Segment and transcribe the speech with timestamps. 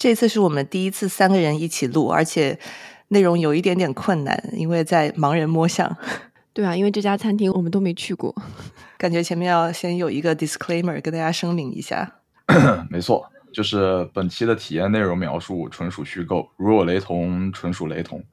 [0.00, 2.58] 这次是我们第一次三个人一起录，而且
[3.08, 5.94] 内容有一点点困难，因为在盲人摸象。
[6.54, 8.34] 对啊，因为这家餐厅我们都没去过，
[8.96, 12.16] 感觉前面要先有一个 disclaimer 跟大家声明一下。
[12.88, 18.24] 没错，就是本期的体验内容描述纯属虚构，如有雷同，纯属雷同。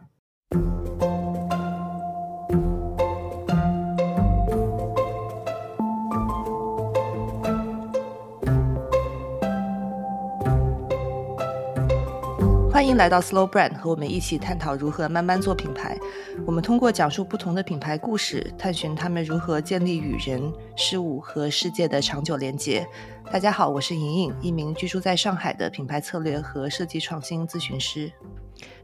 [12.88, 15.98] 欢迎来到 Slow Brand，和我们一起探讨如何慢慢做品牌。
[16.46, 20.42] 我们通过讲述不同的品牌故事，探寻他们如何建立与人、
[20.78, 22.88] 事物和世界的长久连接。
[23.30, 28.10] 大家好，我是莹莹，一名居住在上海的品牌策略和设计创新咨询师。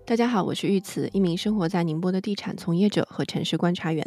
[0.06, 4.06] 大家好，我是玉慈，一名生活在宁波的地产从业者和城市观察员。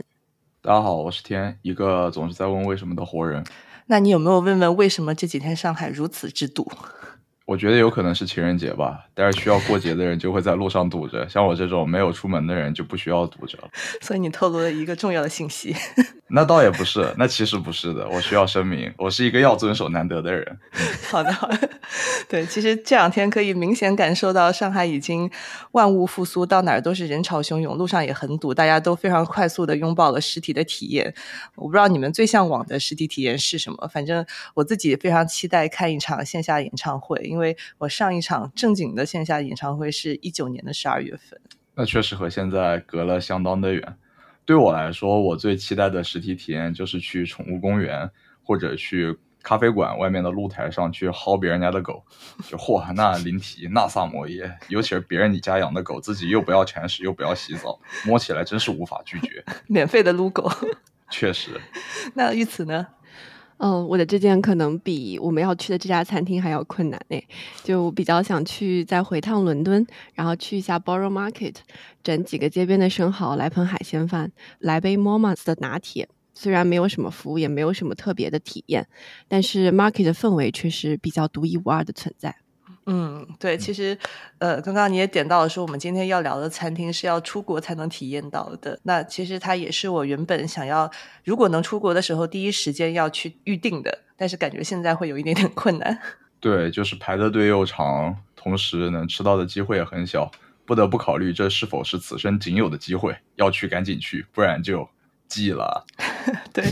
[0.60, 3.42] 大家好，我是天，一个总是在问为什么的活人。
[3.86, 6.70] 那你有没有问问为什么这几天上海如此之堵？
[7.46, 13.56] 我觉得有可能是情人节吧，但是需要过节的人就会在路上堵着，像我这种没有出门的人就不需要堵着。
[14.02, 15.74] 所以你透露了一个重要的信息。
[16.28, 18.08] 那倒也不是，那其实不是的。
[18.08, 20.58] 我需要声明，我是一个要遵守难得的人。
[21.08, 21.70] 好的，好的。
[22.28, 25.30] 对，其实这两天可以明显感受到上海已经
[25.70, 31.14] 万物复苏，到哪儿都是人潮汹涌，路上也很堵，大家都非常快速的拥抱了实体的体验。
[31.54, 41.40] 我不知道你们最向往的实体体验是什么，反正我自己非常期待看一场线下演唱会，因为我上一场正经的线下演唱会是一九年的十二月份。
[41.76, 43.96] 那确实和现在隔了相当的远。
[44.46, 48.08] 对我来说，我最期待的实体体验就是去宠物公园
[48.44, 52.04] 或者去咖啡馆外面的露台上去薅别人家的狗，
[52.48, 59.44] 就嚯，那灵体那萨摩耶，尤其是别人你家养的狗，自己又不要铲屎又不要洗澡，摸起来真是无法拒绝。
[59.66, 60.48] 免费的撸狗，
[61.10, 61.60] 确实。
[62.14, 62.86] 那玉此呢？
[63.58, 67.26] 嗯，我的这件可能比我们要去的这家餐厅还要困难诶。
[67.62, 71.54] 就比较想去再回趟伦敦，然后去一下 Borough Market，
[72.02, 76.08] 整几个街边的生蚝，来盆海鲜饭，来杯 Momma's 的拿铁。
[76.34, 78.86] 虽然没有什么服务，也没有什么特别的体验，
[79.26, 82.36] 但是 Market 的氛围却是比较独一无二的存在。
[82.86, 83.98] 嗯，对，其实，
[84.38, 88.78] 呃，刚刚你也点到了说，我们今天要聊的餐厅是要出国才能体验到的。
[88.84, 90.88] 那其实它也是我原本想要，
[91.24, 93.98] 如果能出国的时候，第一时间要去预定的。
[94.16, 95.98] 但是感觉现在会有一点点困难。
[96.38, 100.30] 对，就是排的队又长，同时能吃到的机会也很小，
[100.64, 104.88] 不得不考虑这是否是此生仅有的机会，要去赶紧去，不然就。
[105.28, 105.84] 记了，
[106.52, 106.64] 对，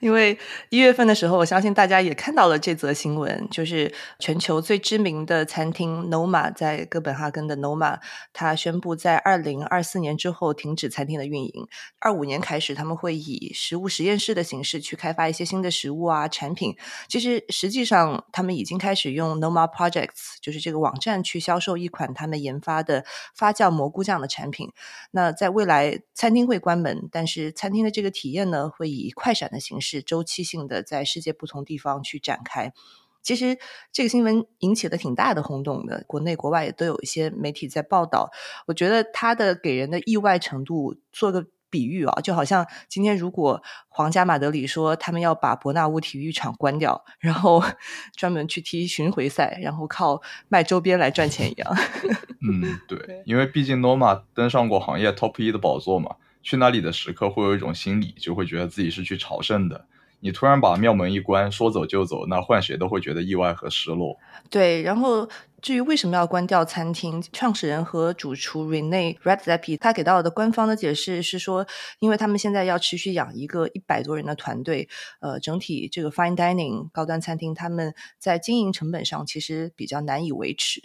[0.00, 0.38] 因为
[0.70, 7.98] 一月份的时候，我相信大家也看到了这则新闻，就是全球最知名的餐厅 Noma 在哥本哈根的 Noma，
[8.32, 11.68] 它宣布在二零二四年之后停止餐厅的运营，
[11.98, 16.76] 二五年开始他们会以食物实验室的形式去开发一些新的食物啊产品。
[17.08, 24.70] 其实实际上他们已经开始用 Noma Projects，就是这个网站去销售一款他们研发的发酵蘑菇酱的产品。
[25.10, 32.74] 那在未来餐厅会关门，但是餐厅的这个体验呢，会以快闪的形式，周期性的在世界不同地方去展开。
[33.22, 33.56] 其实
[33.90, 38.30] 这个新闻引起了挺大的轰动的，国内国外也都有一些媒体在报道。
[38.66, 47.64] 我觉得它的给人的意外程度，做个比喻啊，就好像今天如果皇家马德里说他们要把伯纳乌体育场关掉，然后
[48.14, 51.74] 专门去踢巡回赛，然后靠卖周边来赚钱一样。
[52.46, 56.16] 嗯，对，因为毕竟诺玛登上过行业 top 一的宝座嘛。
[56.46, 59.84] 去那里的时刻会有一种心理，就会觉得自己是去朝圣的。
[60.20, 64.16] 你突然把庙门一关，说走就走，那换谁都会觉得意外和失落。
[64.48, 65.28] 对，然后
[65.60, 71.66] 至于为什么要关掉餐厅，创始人和主厨 Rene Redzepi 他给到的官方的解释是说，
[71.98, 74.88] 因为他们现在要持续养一个一百多人的团队，
[75.20, 80.80] 呃，整体这个 Fine Dining 高端餐厅，他们在经营成本上其实比较难以维持。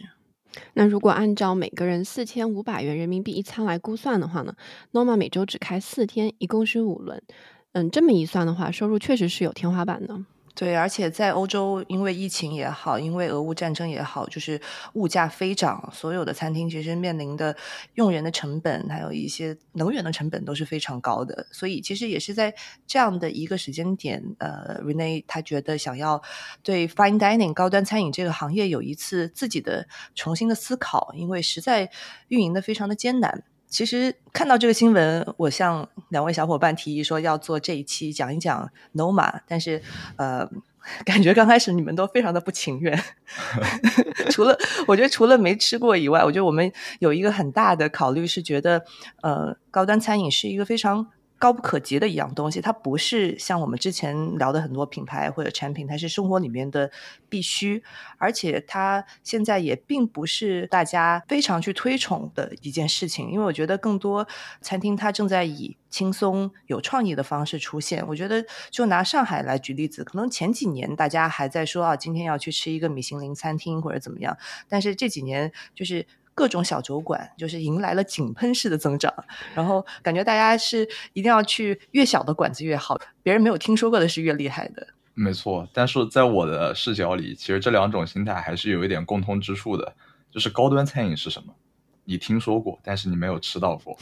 [0.73, 4.53] 那如果按照每个人四千五百元人民币一餐来估算的话呢
[4.91, 7.21] ，Norma 每周只开四天，一共是五轮。
[7.73, 10.19] 嗯，这么一算的话，收入确实是有天花板的。
[10.53, 14.59] 对，而且在欧洲，因为疫情也好，因为俄乌战争也好，就是
[14.93, 17.55] 物价飞涨，所有的餐厅其实面临的
[17.93, 21.47] 用人的成本，还有一些能源的成本都是非常高的。
[21.51, 22.53] 所以，其实也是在
[22.85, 26.21] 这样的一个时间点，呃，Rene 他觉得想要
[26.61, 31.89] 对 Fine Dining 高端餐饮这个行业有一次自己的重新的思考，因为实在
[32.27, 33.43] 运营的非常的艰难。
[33.71, 39.81] 其实看到这个新闻，我向两位小伙伴提议说要做这一期讲一讲 Noma，但是
[40.17, 40.45] 呃，
[41.05, 43.01] 感觉刚开始你们都非常的不情愿。
[44.29, 44.57] 除了
[44.87, 46.69] 我觉得除了没吃过以外，我觉得我们
[46.99, 48.83] 有一个很大的考虑是觉得
[49.21, 51.07] 呃，高端餐饮是一个非常
[51.41, 56.91] 高不可及的一样东西，它不是像我们之前聊的很多品牌或者产品，它是生活里面的
[57.29, 57.81] 必须，
[58.19, 64.27] 而且它现在也并不是大家非常去推崇的一件事情，因为我觉得更多
[64.61, 68.05] 餐厅它正在以轻松有创意的方式出现。
[68.07, 74.37] 我觉得就拿上海来举例子，可能前几年大家还在说啊，今天要去吃一个米其林餐厅或者怎么样，
[74.69, 76.05] 但是这几年就是。
[76.33, 79.13] 各种小酒馆就是迎来了井喷式的增长，
[79.53, 84.87] 然后感觉大家是一定要去越小的馆子越好，别人没有听说过的是越厉害的。
[85.13, 89.93] 没错，但是在我的视角里，其实这两种心态还是有一点共通之处的，
[90.31, 91.53] 就是高端餐饮是什么？
[92.05, 93.93] 你听说过，但是你没有吃到过；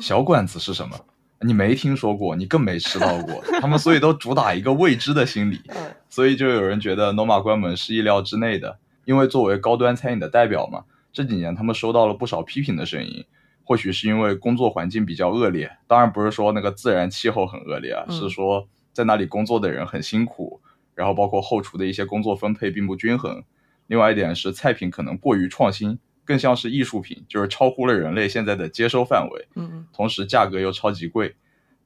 [0.00, 0.98] 小馆子是什么？
[1.40, 3.44] 你没听说过，你更没吃到过。
[3.60, 5.60] 他们所以都主打一个未知的心理，
[6.08, 10.84] 所以就有人觉得 Noma 关门是意料之内的，因为作为高端餐饮的代表嘛。
[11.16, 13.24] 这几年他们收到了不少批评的声音，
[13.64, 20.60] 或许是因为工作环境比较恶劣，当然不是说那个自然气候很恶劣啊，是说在那里工作的人很辛苦，
[20.94, 23.42] 然后包括后厨的一些工作分配并不均衡。
[23.86, 29.48] 另外一点是菜品可能过于创新，更像是艺术品，就是超乎了人类现在的接收范围。
[29.54, 31.34] 嗯，同时价格又超级贵，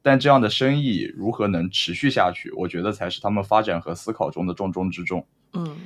[0.01, 2.51] 但这样的生意如何能持续下去？
[2.51, 5.25] 我觉得才是他们发展和思考中的重中之重。
[5.53, 5.77] 嗯。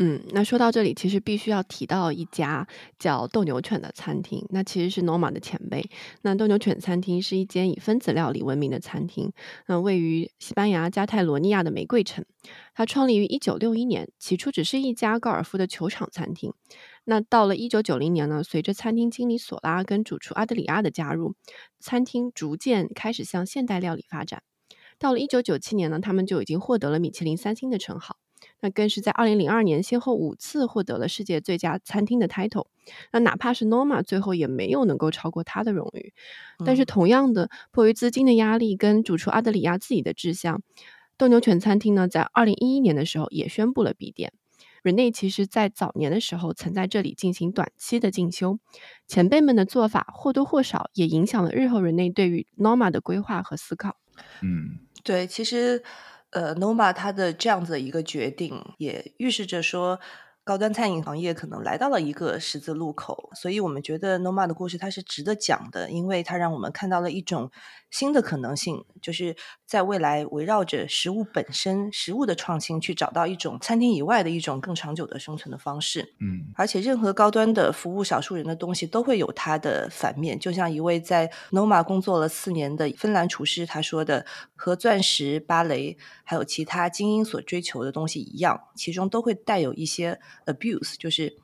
[0.00, 2.68] 嗯，那说到这里，其实必须要提到一家
[3.00, 5.90] 叫斗牛犬的餐厅，那其实是 Norma 的前辈。
[6.22, 9.32] 那斗牛犬餐厅是一间以分子料理闻名的餐厅，
[9.66, 12.24] 那位于西班牙加泰罗尼亚的玫瑰城。
[12.74, 16.54] 它创立于一九六一年，起初只是一家高尔夫的球场餐厅。
[17.04, 21.34] 那到了一九九零年呢，随着餐厅经理索拉跟主厨阿德里亚的加入，
[21.80, 24.44] 餐厅逐渐开始向现代料理发展。
[25.00, 28.16] 到了一九九七年呢，他们就已经获得了米其林三星的称号。
[28.60, 32.66] 那更是在二零零二年先后五次获得了世界最佳餐厅的 title。
[33.12, 36.14] 那哪怕是 Norma 最后也没有能够超过他的荣誉。
[36.64, 40.62] 但是同样的，迫于资金的压力跟主厨阿德里亚自己的志向，
[41.16, 44.32] 斗牛犬餐厅呢，在二零一一年的时候也宣布了闭店。
[44.82, 48.58] Rene 其实在早年的时候曾在这里进行短期的进修，
[49.06, 53.96] 前辈们的做法或多或少也影响了日后 Rene 对于 Norma 的规划和思考。
[54.42, 55.82] 嗯，对，其实。
[56.32, 59.98] 呃，Noma 他的这样子的一个决定，也预示着说。
[60.48, 67.50] 高端餐饮行业可能来到了一个十字路口，所以我们觉得 Noma 的故事它是值得讲的，因为它让我们看到了一种
[67.90, 69.36] 新的可能性，就是
[69.66, 76.14] 在未来围绕着食物本身、食物的创新，去找到一种餐厅以外的一种更长久的生存的方式。
[76.18, 84.24] 嗯，而且任何高端的服务少数人的东西都会有它的反面，就像一位在 Noma 工作了四年的芬兰厨师他说的
[84.56, 91.36] ：“和钻石、芭蕾还有其他精英所追求的东西一样，其中都会带有一些。” Abuse 就是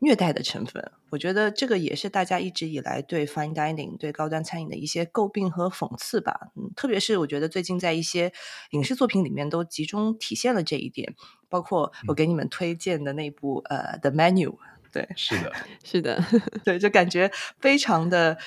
[0.00, 6.52] 虐待的成分，我觉得这个也是大家一直以来对 fine dining 对高端餐饮的一些诟病和讽刺吧。
[6.54, 8.32] 嗯，特别是我觉得最近在一些
[8.70, 11.14] 影视作品里面都集中体现了这一点，
[11.48, 14.56] 包括我给你们推荐的那部呃 The Menu，
[14.92, 15.52] 对，是的，
[15.82, 16.24] 是的，
[16.64, 18.38] 对，就感觉非常的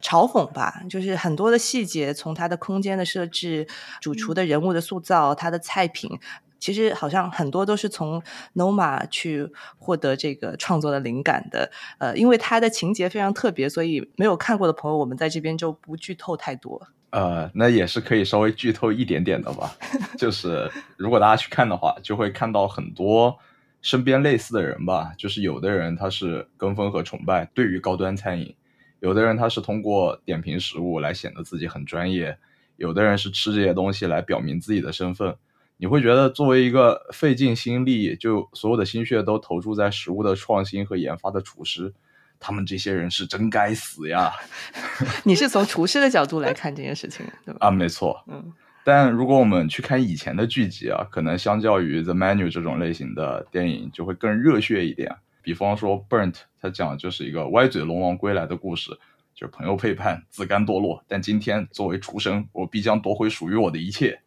[0.00, 3.68] 嘲讽吧，就是很多的细节，从它的空间的设置、
[4.00, 6.18] 主厨的人物的塑造、它的菜品。
[6.64, 8.22] 其实好像很多都是从
[8.54, 9.46] Noma 去
[9.76, 16.88] 获得这个创作的灵感的，呃，因为它的情节非常特别，所以没有看过的朋友，我们在这边就不剧透太多。
[17.10, 19.76] 呃，那也是可以稍微剧透一点点的吧。
[20.16, 23.38] 就是如果大家去看的话，就会看到很多
[23.82, 25.12] 身边类似的人吧。
[25.18, 28.56] 就是有的人他是跟风和崇拜对于高端餐饮，
[29.00, 32.38] 有的人他是通过点评食物来显得自己很专业，
[32.76, 35.36] 有的人是吃这些东西来表明自己的身份。
[35.76, 41.92] 你会觉得作为一个费尽心力，就所有的心血都投注在食物的创新和研发的厨师，
[42.38, 44.32] 他们这些人是真该死呀！
[45.24, 47.66] 你是从厨师的角度来看这件事情，对吧？
[47.66, 48.22] 啊，没错。
[48.28, 48.52] 嗯，
[48.84, 55.14] 但如果我们去看以前的剧集啊，可能相较于《The Menu》这种类型的电影，就会更热血一点。
[55.42, 58.92] 比方说《Burnt》，它讲的就是一个歪嘴龙王归来的故事，
[59.34, 64.20] 就是朋友背叛，自甘堕落，但今天作为厨神，我必将夺回属于我的一切。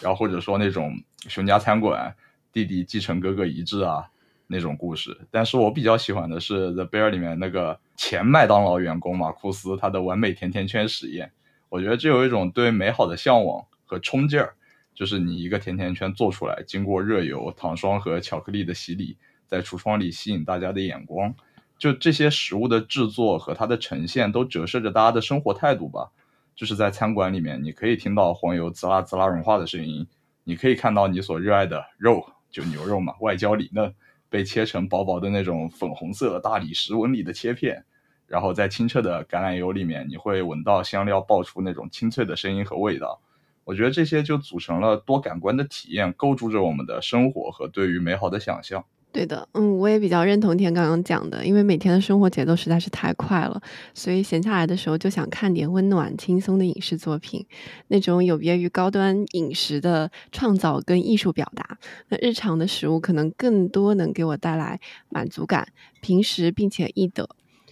[0.00, 0.92] 然后或者说那种
[1.28, 2.14] 熊家餐馆
[2.52, 4.04] 弟弟继承哥哥遗志啊
[4.46, 11.30] 那种故事，但是我比较喜欢的是《The Bear》里面那个前麦当劳员工马库斯他的完美甜甜圈实验，
[11.68, 14.54] 我觉得这有一种对美好的向往和冲劲儿，
[14.94, 21.34] 就是你一个甜甜圈做出来，经过热油、糖霜和巧克力的洗礼，在橱窗里吸引大家的眼光，
[21.76, 26.10] 就这些食物的制作和它的呈现都折射着大家的生活态度吧。
[26.58, 30.04] 就是在餐馆里面，你可以听到黄油滋啦滋啦融化的声音，
[30.42, 33.94] 你可以看到你所热爱的肉，就牛肉嘛，外焦里嫩，
[34.28, 37.84] 被切成薄薄的那种粉红色大理石纹理的切片，
[38.26, 43.20] 然后在清澈的橄榄油里面，你会闻到香料爆出那种清脆的声音和味道。
[43.62, 48.84] 我觉得这些就组成了多感官的体验，构筑着我们的生活和对于美好的想象。
[49.10, 53.60] 对的，嗯，我也比较认同天刚刚讲的，因为每天的生活节奏实在是太快了，
[53.94, 57.44] 所以闲下来的时候就想看点温暖、轻松的影视作品，
[57.88, 61.78] 那种有别于高端饮食的创造跟艺术表达。
[62.10, 65.68] 那日常的食物可能更多能给我带来满足感，
[66.00, 67.28] 平时并且易得。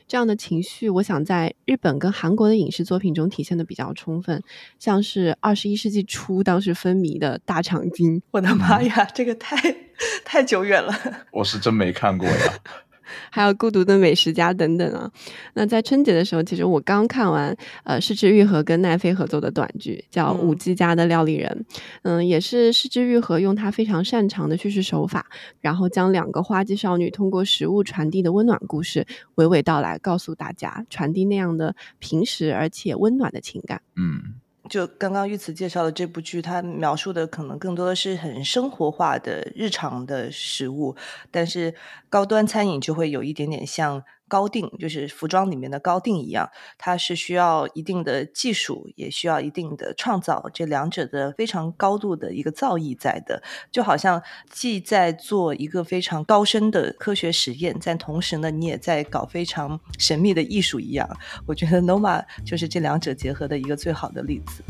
[0.08, 4.42] 这样的情绪，我想在日本跟韩国的影视作品中体现的比较充分，
[4.78, 8.22] 像是二十一世纪初当时风靡的大长今。
[8.30, 9.56] 我的妈呀，这个太
[10.24, 10.92] 太久远了，
[11.32, 12.34] 我是真没看过呀。
[13.30, 15.08] 还有孤独的美食家等等啊。
[15.54, 21.64] 那在春节的时候，其实我刚看完呃市之愈和跟奈飞合作的短剧，叫《五 G 家的料理人》。
[22.02, 25.26] 嗯，也是市之愈和用他非常擅长的叙事手法，
[25.60, 33.80] 然后将两个花季少女通过食物传递的温暖故事娓娓道来，告诉大家传递那样的平实而且温暖的情感。
[33.94, 34.40] 嗯。
[34.68, 40.96] 就刚刚玉慈介绍的这部剧，它描述的可能更多的是很生活化的日常的食物，
[41.30, 41.74] 但是
[42.08, 44.02] 高端餐饮就会有一点点像。
[44.28, 61.08] 高定就是服装里面的高定一样，它是需要一定的技术，也需要一定的创造，这两者的非常高度的一个造诣在的，就好像既在做一个非常高深的科学实验，但同时呢，你也在搞非常神秘的艺术一样。
[61.46, 64.62] 我觉得 Noma 就是这两者结合的一个最好的例子。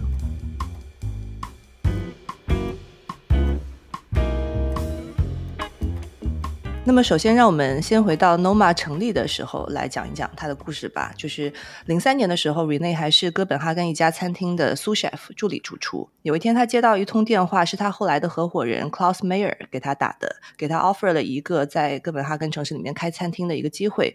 [6.89, 11.13] 那么，首先让我们先回到 Noma 成立的时候来讲一讲它的故事吧。
[11.17, 11.53] 就是
[11.87, 16.09] 零三年的时候，Rene 还是哥本哈根一家餐厅的 sous chef 助理主厨。
[16.23, 24.15] 有一天，他接到一通电话，是他后来的合伙人 Klaus Mayer 给他打的，给他 offer 了一个在哥本哈根城市里面开餐厅的一个机会。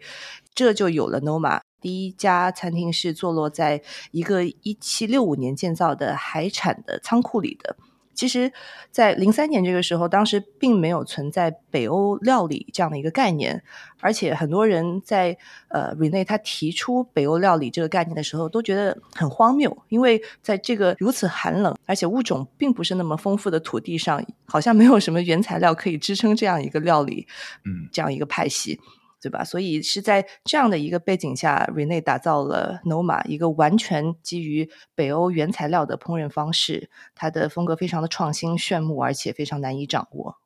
[0.56, 1.60] 这就有了 Noma。
[1.82, 7.76] 第一家餐厅是坐落在一个一七六五年建造的海产的仓库里的。
[8.22, 8.54] 其实，
[8.92, 13.64] 在零三年这个时候，当时并没有存在北欧料理这样的一个概念，
[14.00, 15.36] 而且很多人在
[15.70, 27.26] 呃 Rene 他提出北欧料理这个概念的时候，都觉得很荒谬，因为在这个如此寒冷而且物种并不是那么丰富的土地上，好像没有什么原材料可以支撑这样一个料理，
[27.66, 28.80] 嗯，这样一个派系。
[29.22, 29.44] 对吧？
[29.44, 36.90] 所以是在这样的一个背景下，Rene 打造了 Noma，一个完全基于北欧原材料的烹饪方式。
[37.14, 40.38] 它的风格非常的创新、炫目，而且非常难以掌握。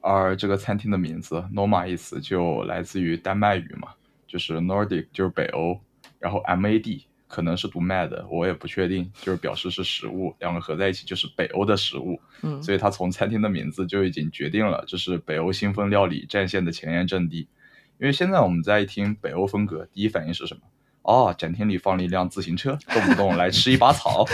[0.00, 3.88] 而这个餐厅的名字 Noma 一词就来自于丹麦语嘛，
[4.26, 5.80] 就是 Nordic，就是北欧，
[6.18, 12.20] 然后 Mad 可能是读 mad，我也不确定，就是表示是食物，两个合在一起就是北欧的食物。
[12.42, 17.48] 嗯，所以它从餐厅的名字就已经决定了，这是北欧新风料理战线的前沿阵地。
[17.98, 20.60] 因为现在我们在一听北欧风格，第一反应是什么？
[21.02, 24.24] 哦，展厅里放了一辆自行车，动不动来吃一把草。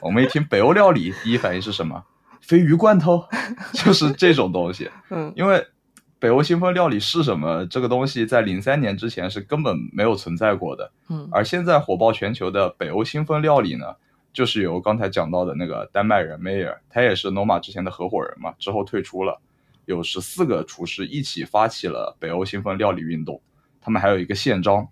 [0.00, 2.04] 我们一听北欧料理，第一反应是什么？
[2.46, 3.24] 鲱鱼罐头，
[3.74, 4.90] 就是这种东西。
[5.10, 5.66] 嗯，因为
[6.18, 7.66] 北欧新风料理是什么？
[7.66, 10.90] 这个东西在零三年之前是根本没有存在过的。
[11.08, 13.86] 嗯，而现在火爆全球的北欧新风料理呢，
[14.32, 19.40] 就是由刚才讲到的那个丹麦人 Mayer，他也是 Noma 之前的合伙人嘛，之后退出了。
[19.84, 23.40] 有十四个厨师一起发起了北欧新风料理运动，
[23.80, 24.86] 他们还有一个宪章，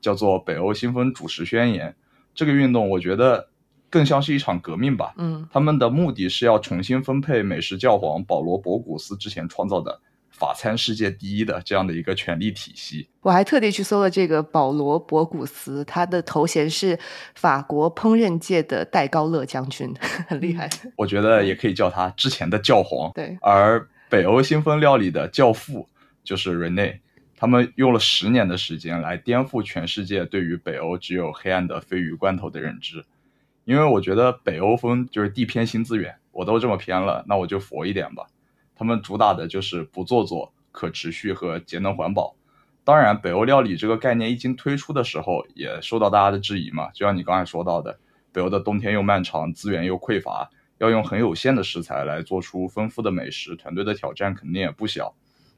[0.00, 1.90] 叫做《北欧新风主食宣言》。
[2.34, 3.50] 这个运动我觉得
[3.90, 5.12] 更像是一场革命吧。
[5.18, 13.10] 嗯，他们的目的是要重新分配美食教皇保罗·博古斯之前创造的法餐世界第一的这样的一个权力体系。
[13.20, 16.98] 我还特地去搜了这个保罗·博古斯，他的头衔是
[17.34, 19.92] 法国烹饪界的戴高乐将军，
[20.26, 20.70] 很厉害。
[20.96, 23.12] 我觉得也可以叫他之前的教皇。
[23.12, 23.86] 对，而。
[24.10, 25.88] 北欧新风料理的教父
[26.24, 26.98] 就是 Rene，
[27.36, 33.04] 他们用了十年的时间来颠覆全世界对于北欧只有黑暗的鲱鱼罐头的认知。
[33.64, 38.26] 因为我觉得北欧风就是地偏新资源，我都这么偏了，那我就佛一点吧。
[38.74, 42.34] 他们主打的就是不做作、可持续和节能环保。
[42.82, 46.90] 当然，北欧料理这个概念一经推出的时候，也受到大家的质疑嘛。
[46.90, 47.96] 就像你刚才说到的，
[48.32, 50.50] 北欧的冬天又漫长，资源又匮乏。
[50.80, 55.14] 要用很有限的食材来做出丰富的美食，团队的挑战肯定也不小。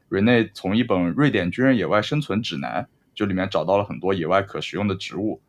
[0.09, 2.83] 瑞内从一本《瑞典军人野外生存指南》
[3.15, 5.41] 就里面找到了很多野外可食用的植物，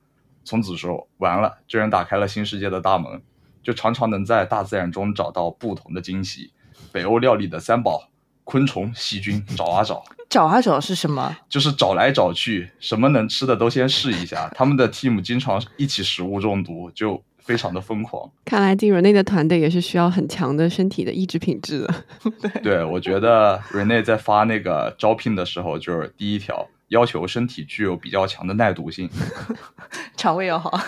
[0.45, 3.21] 从此之后完了，这人打开了新世界的大门，
[3.65, 6.53] 就常常能在大自然中找到不同的惊喜。
[6.93, 8.09] 北欧料理的三宝：
[8.45, 11.37] 昆虫、细菌，找啊找， 找啊找是什么？
[11.49, 14.49] 就是找来找去，什么能吃的都先试一下。
[14.55, 17.21] 他们的 team 经常一起食物中毒，就。
[17.45, 21.95] 非常的疯狂，看来进 Rene 的团队也是需要很强的身体的意志品质的。
[22.41, 29.11] 对，对我觉得 Rene 在发那个招聘的时候，就是第一条要求身体具有比较强的耐毒性，
[30.17, 30.81] 肠胃要好。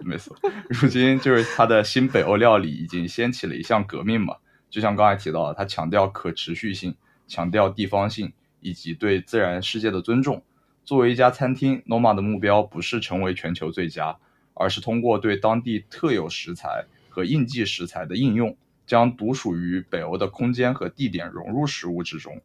[0.00, 0.36] 没错，
[0.68, 4.36] 如今就是它的新北欧料理已经掀起了一项革命嘛，
[4.68, 6.94] 就像刚才提到的，它强调可持续性，
[7.26, 10.42] 强调地方性以及对自然世界的尊重。
[10.84, 14.16] 作为一家餐厅，Noma 的目标不是成为全球最佳，
[14.58, 22.42] 而是通过对当地特有食材和应季食材的应用，将独属于北欧的空间和地点融入食物之中。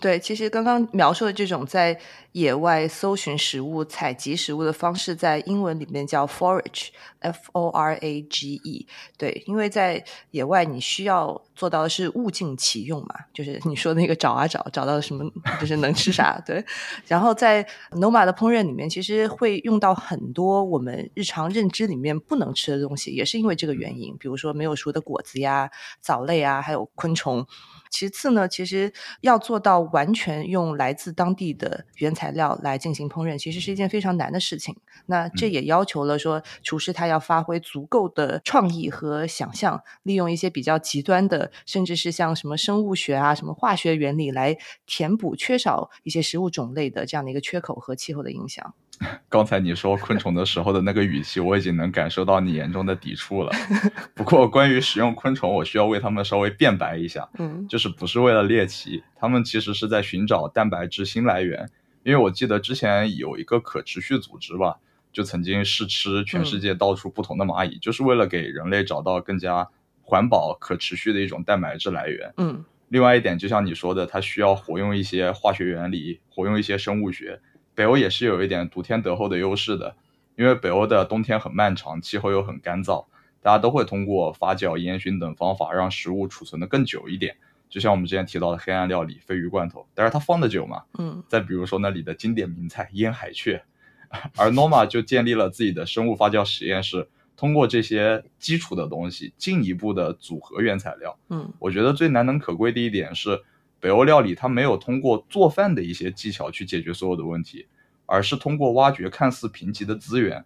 [0.00, 1.98] 对，其实刚刚描述的这种在
[2.32, 8.86] 野外搜寻食物、采集食物的方式，在英文里面叫 forage，f o r a g e。
[9.16, 15.28] 对，因为在野外你需要做到的是物尽其用嘛，就是你说那个找啊找，找到什么
[15.60, 16.40] 就是能吃啥。
[16.46, 16.64] 对，
[17.08, 25.68] 然后在 Noma 的烹饪里面，其实会用到很多我们日常认知里面不能吃的东西，也是因为这个原因，比如说没有熟的果子呀、
[26.00, 27.44] 藻类啊，还有昆虫。
[27.90, 34.76] 其次呢，其实要做到完全用来自当地的原材料来进行烹饪，其实是一件非常难的事情。
[35.06, 48.74] 那这也要求了说，厨师他要发挥足够的创意和想象，利用一些比较极端的，甚至是像什么生物学啊、什么化学原理来填补缺少一些食物种类的这样的一个缺口和气候的影响。
[49.28, 53.52] 刚才你说昆虫的时候的那个语气，我已经能感受到你严重的抵触了。
[54.12, 57.28] 不过，关于使用昆虫，我需要为他们稍微辩白一下。
[57.38, 61.70] 嗯，就是不是为了猎奇，他们其实是在寻找蛋白质新来源。
[62.02, 64.76] 因为我记得之前有一个可持续组织吧，
[65.12, 69.68] 就曾经试吃全世界到处不同的蚂蚁，就是为了给人类找到更加
[70.02, 72.32] 环保、可持续的一种蛋白质来源。
[72.38, 77.40] 嗯，另外一点，就像你说的，它需要活用一些化学原理，活用一些生物学。
[77.74, 79.94] 北欧也是有一点独天得厚的优势的，
[80.36, 83.04] 因为北欧的冬天很漫长，气候又很干燥，
[83.42, 87.36] 大家都会通过发酵、烟熏等方法让食物储存的更久一点。
[87.68, 90.82] 就像我们之前提到的黑暗料理鲱鱼罐头，但是它放的久嘛。
[90.98, 91.22] 嗯。
[91.28, 93.62] 再比如说那里的经典名菜腌海雀，
[94.36, 101.18] 而 Noma 就建立了自己的生物发酵实验室，通过这些基础的东西进一步的组合原材料。
[101.28, 103.42] 嗯，我觉得最难能可贵的一点是。
[103.80, 107.64] 北欧料理，它没有通过做饭的一些技巧去解决所有的问题，
[108.06, 110.44] 而是通过挖掘看似贫瘠的资源，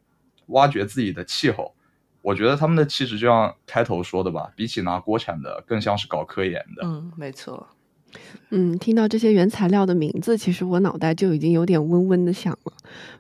[0.48, 1.74] 挖掘自己的气候。
[2.22, 6.82] 我觉得他们的气质就像开头说的吧，比起拿国产的，更像是搞科研的。
[6.84, 7.68] 嗯，没错。
[8.50, 12.72] 嗯，听到这些原材料的名字，其实我脑袋就已经有点嗡嗡的响了。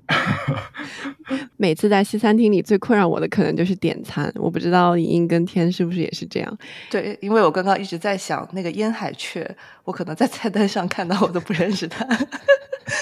[1.56, 4.30] 每次在西餐厅里，最困扰我的可能就是点餐。
[4.36, 6.58] 我不知道莹莹跟天是不是也是这样？
[6.90, 12.06] 对，因为我刚刚一直在想那个烟海雀，我可能在菜单上看到我都不认识它。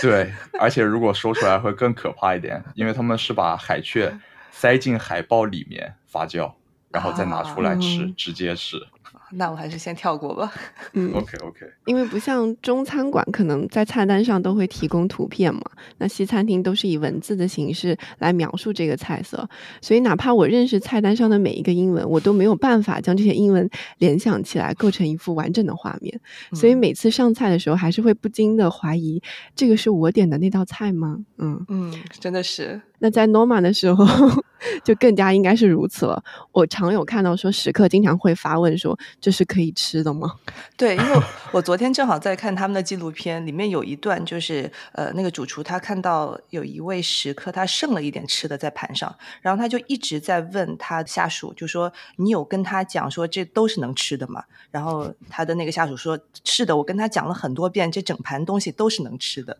[0.01, 4.17] 对，而且如果说出来会更可怕一点，因为他们是把海雀
[4.51, 6.53] 塞进海豹里面发酵，
[6.91, 8.77] 然后再拿出来吃，直接吃。
[9.33, 10.53] 那我还是先跳过吧。
[10.93, 11.65] 嗯，OK OK。
[11.85, 15.63] 因为不像中餐馆，可能在菜单上都会提供图片嘛。
[15.99, 19.49] 那西餐厅都是以文字的形式来描述这个菜色，
[19.81, 26.21] 所以哪怕我认识菜单上的每一个英文，我都没有办法将这些英文联想起来，构成一幅完整的画面。
[26.53, 29.23] 所以每次上菜的时候，还是会不禁的怀疑，
[29.55, 31.19] 这个是我点的那道菜吗？
[31.39, 32.81] 嗯嗯，真的是。
[33.01, 34.05] 那在 Norma 的时候，
[34.85, 36.23] 就更加应该是如此了。
[36.53, 40.35] 我常有看到说，食客经常会发问说：“这是可以吃的吗？”
[40.77, 59.57] 对，因为我昨天正好在看他们的纪录片，里面有一段就是呃，那个主厨他看到有一位食客他剩了一点吃的在盘上，然后他就一直在问他下属，就说：“你有跟他讲说这都是能吃的吗？”然后他的那个下属说：“是的，我跟他讲了很多遍，这整盘东西都是能吃的。”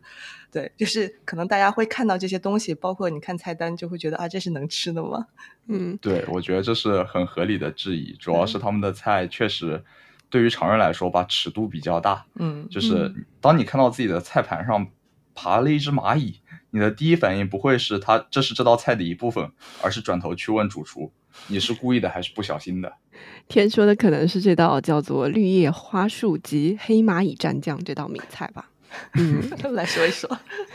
[0.51, 5.27] 对，就是可能大家会看到这些东西，包括你看菜单，就会觉得啊，这是能吃的吗？
[5.67, 9.81] 嗯， 对，我觉得这是很合理的质疑，主要是他们的菜确实
[10.29, 12.25] 对于常人来说吧，尺度比较大。
[12.35, 14.87] 嗯，就是当你看到自己的菜盘上
[15.33, 19.49] 爬了一只蚂蚁，你的第一反应不会是它这是这道菜的一部分，
[19.81, 21.11] 而是转头去问主厨，
[21.47, 22.91] 你是故意的还是不小心的？
[23.47, 28.67] 天说的可能是这道叫做绿叶花束及黑蚂蚁蘸酱这道名菜吧。
[29.15, 29.41] 嗯，
[29.73, 30.29] 来说一说。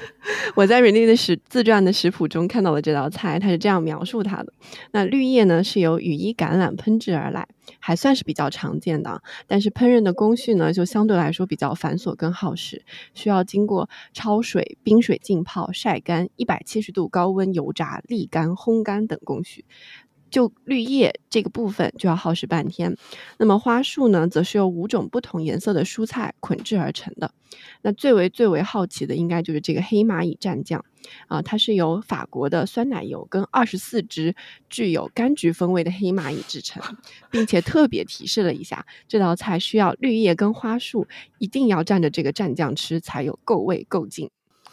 [0.54, 4.52] 我在 Rene 的食自传的食谱中看到了这道菜，它是这样描述它的：
[4.92, 7.46] 那绿叶呢是由羽衣橄榄烹制而来，
[7.78, 9.22] 还算是比较常见的。
[9.46, 19.64] 但是烹饪的工序呢，就相对来说比较繁琐跟耗时，需要经过焯水、冰水浸泡、晒干、一百七十度高温油炸、沥干、烘干等工序。
[20.30, 22.96] 就绿叶这个部分就要耗时半天，
[23.38, 27.30] 那么花束呢，则是由五种不同颜色的蔬菜捆制而成的。
[27.82, 30.84] 那最为最为好奇的，应该就是这个黑蚂蚁蘸酱
[31.28, 34.34] 啊，它是由法国的酸奶油跟二十四只
[34.68, 36.82] 具有柑橘风味的黑蚂蚁制成，
[37.30, 41.06] 并且特别提示了一下，这道菜需要绿叶跟花束
[41.38, 44.28] 一定要蘸着这个蘸酱吃，才有够味够劲。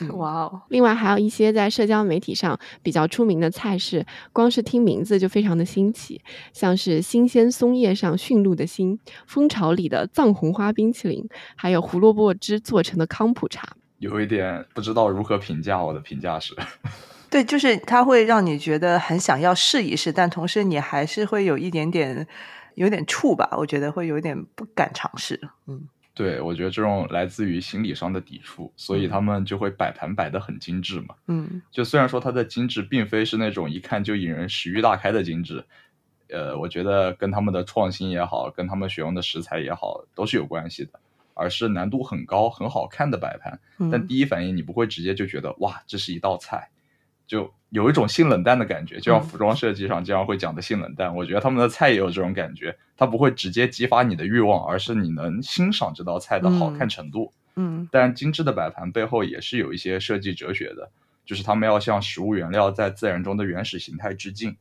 [0.09, 0.61] 哇哦！
[0.69, 6.21] 另外还有一些在社交媒体上比较出名的菜式，光是听名字就非常的新奇，
[6.53, 13.75] 像是新鲜松叶上驯鹿的心、蜂巢里的藏红花冰淇淋，还有胡萝卜汁做成的康普茶。
[13.99, 16.53] 有一点不知道如何评价，我的评价是，
[17.31, 22.27] 对，就是它会让你觉得很想要试一试，但同时你还是会有一点点
[22.75, 25.39] 有点怵吧，我觉得会有点不敢尝试。
[25.67, 25.87] 嗯。
[26.15, 31.15] 对，我觉得这种来自于心理上的抵触，所以他们就会摆盘摆得很精致嘛。
[31.27, 35.65] 嗯，就虽然说它的精致并非是那种一看就引人食欲大开的精致，
[36.29, 40.91] 呃，我觉得跟他们的创新也好，跟他们选用的食材也好，都是有关系的，
[41.33, 43.59] 而是难度很高、很好看的摆盘。
[43.91, 46.69] 但第一反应你不会直接就觉得哇，这是一道菜。
[47.25, 51.15] 就有一种性冷淡的感觉，就像服装设计上经常会讲的性冷淡。
[51.15, 57.33] 我觉得他们的菜也有这种感觉，它不会直接激发你的欲望，而是你能欣赏这道菜的好看程度。
[57.55, 60.89] 嗯，但精致的摆盘背后也是有一些设计哲学的，
[61.25, 64.55] 就是他们要向食物原料在自然中的原始形态致敬。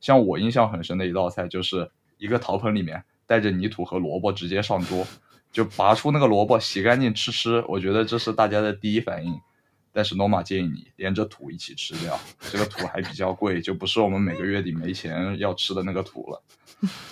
[0.00, 5.06] 像我印象很深的一道菜，就是一个陶盆里面带着泥土和萝卜直接上桌，
[5.50, 7.64] 就拔出那个萝卜洗干净吃吃。
[7.66, 9.40] 我觉得这是大家的第一反应。
[9.94, 12.18] 但是 Norma 建议你连着土一起吃掉，
[12.50, 16.42] 这个土还比较贵，就不是我们每个月底没钱要吃的那个土了。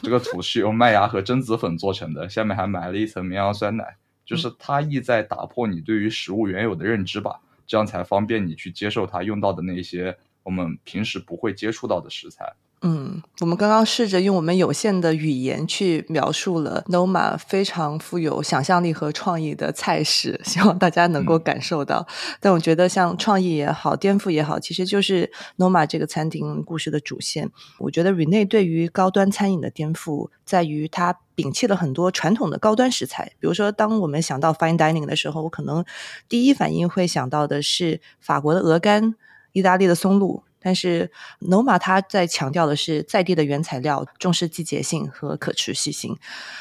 [0.03, 12.53] 这个土是由麦芽和榛子粉做成的，下面还埋了一层绵羊酸奶，就是它意在打破你对于食物原有的认知吧，这样才方便你去接受它用到的那些我们平时不会接触到的食材。
[12.85, 22.05] 嗯，我们刚刚试着用我们有限的语言去描述了 Noma 非常富有想象力和创意的菜式， 希望大家能够感受到。
[22.41, 27.49] 但我觉得，像创意也好，颠覆也好，其实就是 Noma 这个餐厅故事的主线。
[27.79, 33.27] 我觉得 Rene 对于高端餐饮的颠覆，在于他摒弃了很多传统的高端食材。
[33.39, 35.85] 比如说，当我们想到 Fine Dining 的时候，我可能
[36.29, 39.15] 第一反应会想到的是法国的鹅肝、
[39.53, 40.43] 意大利的松露。
[40.63, 46.17] 但是，Noma 它在强调的是在地的原材料，重视季节性和可持续性。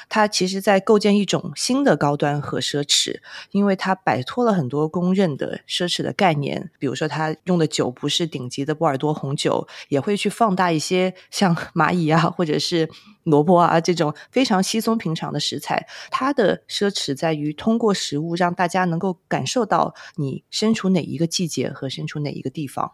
[0.09, 3.19] 它其实在构建一种新的高端和奢侈，
[3.51, 6.71] 因为它摆脱了很多公认的奢侈的概念。
[6.79, 12.89] 比如说，它用的酒不是顶级的波尔多红酒，也会去放大一些像 蚂蚁啊，或者是
[13.23, 15.87] 萝卜啊这种非常稀松平常的食材。
[16.09, 22.93] 它的奢侈在于通过食物让大家能够感受到你身处哪一个季节和身处哪一个地方。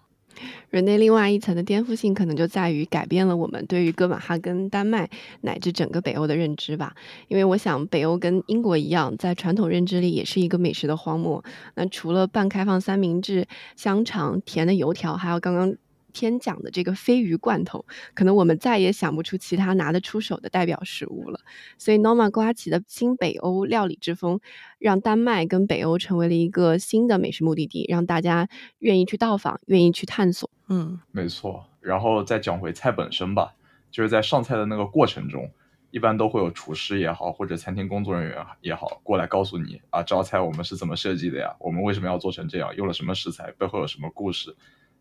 [0.70, 5.10] 人类另外一层的颠覆性，可能就在于改变了我们对于哥本哈根、丹麦
[5.42, 6.94] 乃至整个北欧的认知吧。
[7.28, 11.44] 因为我想，北欧跟英国一样，在传统认知里也是一个美食的荒漠。
[11.76, 15.76] 那除了半开放三明治、香肠、甜的油条，还有刚刚。
[16.20, 21.40] 天讲的这个鲱鱼罐头，可能我们再也想不出其他拿得出手的代表食物了。
[21.78, 24.40] 所以，Norma 刮起的新北欧料理之风，
[24.80, 28.50] 让丹麦跟北欧成为了一个新的美食目的地，让大家
[28.80, 30.50] 愿意去到访，愿意去探索。
[30.70, 31.66] 嗯，没错。
[31.80, 33.54] 然后再讲回菜本身吧，
[33.92, 35.50] 就是在上菜的那个过程中，
[35.92, 41.56] 一般都会有厨师也好，或者餐厅工作人员也好，过来告诉你啊，这道菜我们是怎么设计的呀？
[41.60, 42.76] 我们为什么要做成这样？
[42.76, 43.52] 用了什么食材？
[43.58, 44.54] 背后有什么故事？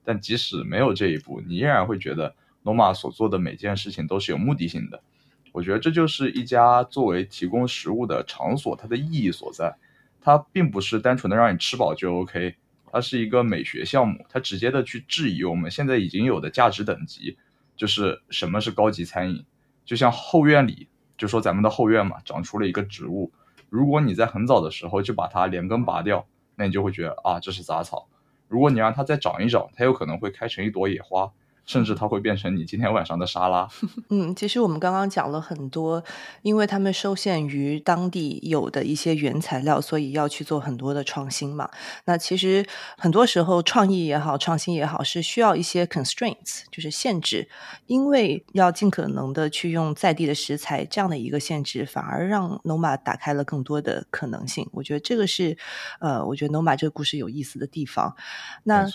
[0.06, 5.02] 但即使没有这一步，你依然会觉得罗马所做的每件事情都是有目的性的。
[5.50, 9.76] 我觉得这就是一家作为提供食物的场所，它的意义所在。
[10.20, 12.54] 它并不是单纯的让你吃饱就 OK，
[12.92, 17.36] 它是一个美学项目，它直接的去质疑我们现在已经有的价值等级，
[17.76, 19.44] 就是什么是高级餐饮。
[19.84, 23.32] 就像后院里，就说咱们的后院嘛，长出了一个植物，
[23.70, 28.08] 如果你在很早的时候就把它连根拔掉，那你就会觉得啊，这是杂草。
[28.48, 31.32] 如果你让它再长一长，它有可能会开成一朵野花。
[31.66, 33.68] 甚至它会变成你今天晚上的沙拉。
[34.08, 36.02] 嗯，其实我们刚刚讲了很多，
[36.42, 41.68] 因为他们受限于当地有的一些原材料，所以要去做很多的创新嘛。
[42.04, 42.64] 那其实
[42.96, 47.48] 很多时候创意也好，创新也好，是需要一些 constraints，就是限制。
[47.86, 54.68] 因为要尽可能的去用在地的食材，这样的一个限制，反而让 Noma 打开了更多的可能性。
[54.72, 55.58] 我觉得这个是
[56.00, 58.14] 呃，我觉得 Noma 这个故事有意思的地方。
[58.62, 58.86] 那。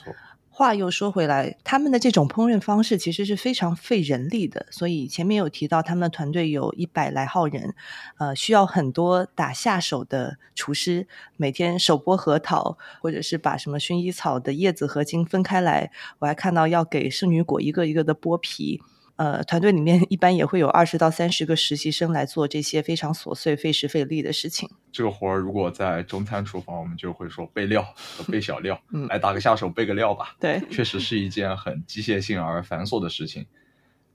[0.54, 4.68] 话又说回来，他们的这种烹饪方式其实是非常费人力的。
[4.70, 7.74] 所以前面有提到，他们的团队有一百来号人，
[8.20, 15.90] 呃，需要很多打下手的厨师，每天手剥核桃，或者是把什么薰衣草的叶子和茎分开来。
[16.20, 18.82] 我还看到要给圣女果一个一个的剥皮。
[19.22, 24.68] 呃，团队里面一般也会有二十到三十个实习生来做这些非常琐碎、费时费力的事情。
[24.92, 27.84] 这个活儿如果在中餐厨房，我们就会说备料
[28.18, 30.36] 和备小料，嗯，来打个下手，备个料吧。
[30.40, 33.46] 对，确实是一件很机械性而繁琐的事情。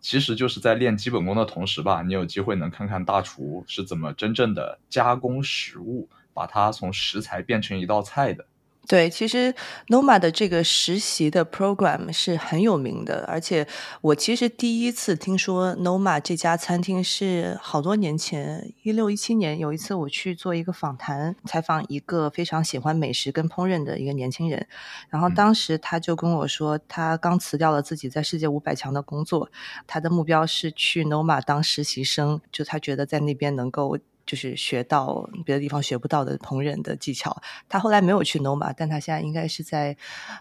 [0.00, 8.44] 其实就是在练基本功的同时吧，你有机会能看看大厨是怎么真正的加工食物，把它从食材变成一道菜的。
[8.88, 9.52] 对，其实
[9.88, 13.66] Noma 的这个实习的 program 是很有名的，而且
[14.00, 24.64] 我其实第一次听说 Noma 这家餐厅是好多年前，一六一七年有一次我去做一个访谈，采访一个非常喜欢美食跟烹饪的一个年轻人，
[25.10, 29.50] 然后当时他就跟我说，他刚辞掉了自己在世界五百强的工作，
[29.88, 33.98] 他的目标是去 Noma 当实习生，就他觉得在那边能够。
[34.26, 37.40] 就是学到别的地方学不到的烹饪的技巧。
[37.68, 39.96] 他后来没有去 Noma，但他现在应该是在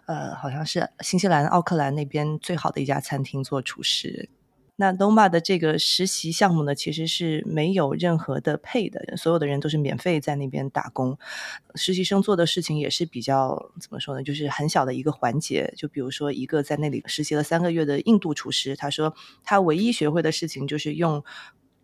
[0.08, 4.30] 呃，好像是新西兰奥克兰那边最好的一家餐厅做厨师。
[4.78, 11.17] 那 Noma 的这个实习项目呢，其实是没有任何的配的，所有的人都是免费在那边打工。
[11.76, 15.74] 实习生做的事情也是比较怎么说呢，就是很小的一个环节。
[15.78, 21.24] 就比如说一个在那里实习了三个月的印度厨师，他说他唯一学会的事情就是用。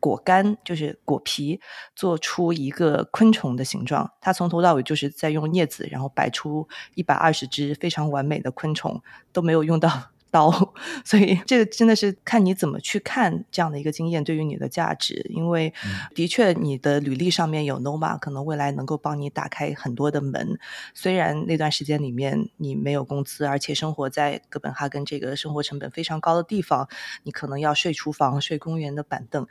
[0.02, 1.62] 果干就是果皮，
[1.96, 4.12] 做出一个昆虫的形状。
[4.20, 9.90] 它从头到尾就是在用镊子，然后摆出一百二十只非常完美的昆虫，都没有用到。
[10.32, 10.74] 刀，
[11.06, 15.26] 所以这个真的是看你怎么去看这样的一个经验对于你的价值。
[15.30, 15.74] 因为
[16.15, 20.58] 的确，你的履历上面有 Noma，可能未来能够帮你打开很多的门。
[20.96, 26.88] 虽然那段时间里面你没有工资，而且生活在哥本哈根这个生活成本非常高的地方，
[27.24, 29.46] 你可能要睡厨房、睡公园的板凳。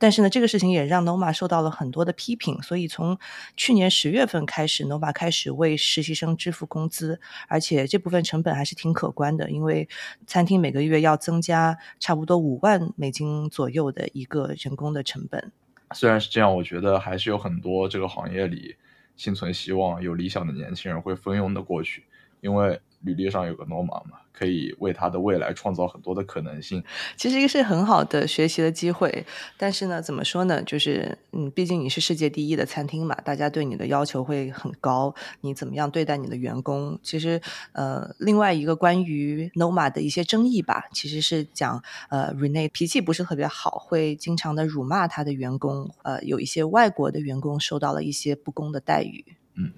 [0.00, 2.60] 但是呢，这个事情也让 Noma 受到了很多的批评。
[2.62, 3.18] 所以从
[3.56, 9.86] 去年十月份开始，Noma 开始为实习生支付工资，而且这部分成本还是挺可观的，因为。
[10.26, 15.52] 餐厅每个月要增加差不多五万美金左右的一个人工的成本。
[15.92, 18.76] 虽然是这样，我觉得还是有很多这个行业里
[19.16, 22.04] 心存希望、有理想的年轻人会蜂拥的过去，
[22.40, 24.18] 因为履历上有个 Norma 嘛。
[24.36, 26.82] 可以为他的未来创造很多的可能性。
[27.16, 29.24] 其实一个是很好的学习的机会，
[29.56, 30.60] 但是呢，怎么说呢？
[30.64, 35.14] 就是嗯，毕竟你是世界第一的餐厅嘛，大家对你的要求会很高。
[35.42, 36.98] 你怎么样对待你的员工？
[37.00, 37.40] 其实
[37.74, 45.94] 呃，另外一个关于 Norma 的一些争议吧，其实是讲呃，Rene 脾气不是特别好，会经常的辱骂他的员工。
[46.02, 49.24] 呃，有一些外国的员工受到了一些不公的待遇。
[49.54, 49.70] 嗯，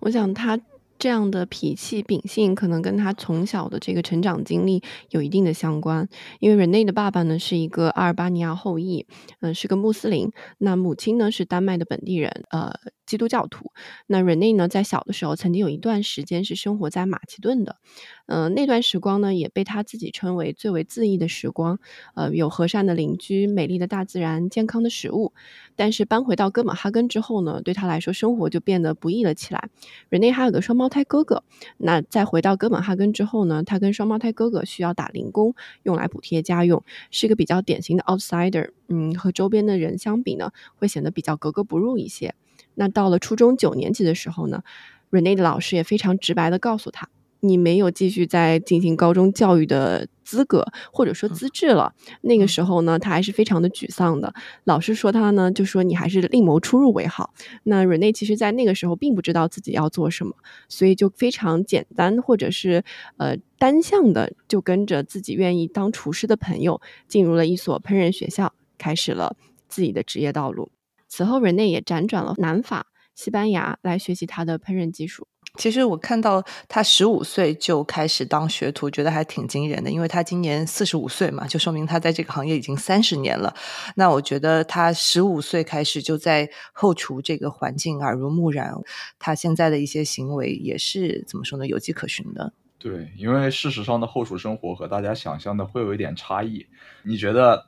[0.00, 0.58] 我想他。
[1.02, 6.08] 这样的脾气秉性，可能跟他从小的这个成长经历有一定的相关。
[6.38, 9.04] 因为 Rene 的爸爸呢是一个阿尔巴尼亚后裔，
[9.40, 10.30] 嗯，是个穆斯林。
[10.58, 12.72] 那母亲呢是丹麦的本地人，呃。
[13.12, 13.72] 基督教徒，
[14.06, 17.76] 那 Rene 呢，在小的时候曾经有一段时间是生活在马其顿的，
[18.24, 21.78] 嗯，那段时光呢，也被他自己称为最为恣意的时光，
[22.14, 25.34] 呃，有和善的邻居、美丽的大自然、健康的食物。
[25.76, 29.68] 但是搬回到哥本哈根之后呢，对他来说生活就变得不易了起来。
[30.08, 31.44] Rene 还有个双胞胎哥哥，
[31.76, 42.34] 那再回到哥本哈根之后呢，他跟双胞胎哥哥需要打零工，用来补贴家用，是一个比较典型的 outsider，嗯，和周边的人相比呢，会显得比较格格不入一些。
[42.74, 44.62] 那到了初中九年级的时候呢
[45.10, 47.08] ，Rene 的老师也非常直白的告诉他，
[47.40, 51.92] 你没有继续在进行高中教育的资格或者说资质了。
[52.22, 54.32] 那个时候呢，他还是非常的沮丧的。
[54.64, 57.34] 老师说他呢，就说你还是另谋出路为好。
[57.64, 60.34] 那 Rene 其实在那个时候并不知道自己要做什么，
[60.68, 62.84] 所以就非常简单或者是
[63.18, 69.36] 呃单向的就跟着自己愿意当厨师的朋友进入了一所烹饪学校，开始了
[69.68, 70.70] 自己的职业道路。
[71.14, 75.28] 此后，Rene 也辗转了南法、西班牙来学习他的烹饪技术。
[75.58, 83.54] 其实我看到他十五岁就开始当学徒，觉得还挺惊人的，因为他今年四十五岁嘛，就说明他在这个行业已经三十年了。
[83.94, 88.72] 那我觉得他十五岁开始就在后厨这个环境耳濡目染，
[89.18, 91.66] 他现在的一些行为也是怎么说呢？
[91.66, 92.54] 有迹可循的。
[92.78, 96.64] 对，因为事实上的后厨生活和大家想象的会有一点差异。
[97.02, 97.66] 你觉得？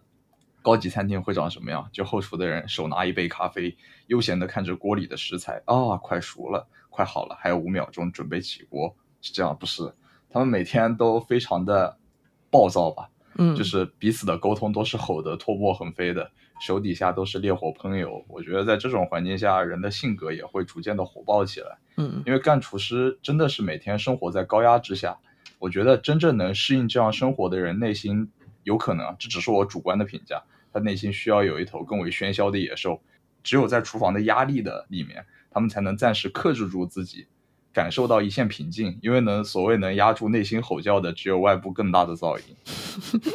[0.64, 1.86] 高级餐厅会长什么样？
[1.92, 9.92] 就后厨的人手拿一杯咖啡，悠闲的看着锅里的食材啊，快熟了，快好了，还有五秒钟准备起锅，是这样不是？
[10.30, 11.98] 他们每天都非常的
[12.50, 13.10] 暴躁吧？
[13.36, 16.30] 嗯，就是彼此的沟通都是吼得唾沫横飞的，
[16.62, 18.24] 手底下都是烈火烹油。
[18.26, 21.76] 我觉得在这种环境下，人的性格也会逐渐的火爆起来。
[21.98, 25.18] 嗯，因为干厨师真的是每天生活在高压之下。
[25.58, 28.30] 我觉得真正能适应这样生活的人，内心
[28.62, 30.42] 有可能，这只是我主观的评价。
[30.74, 33.00] 他内心需要有一头更为喧嚣的野兽，
[33.44, 37.28] 只有在厨房的压力的里面，他们才能暂时克制住自己，
[37.72, 38.98] 感受到一线平静。
[39.00, 42.56] 因为能所谓能压住内心吼叫的，只有外部更大的噪音。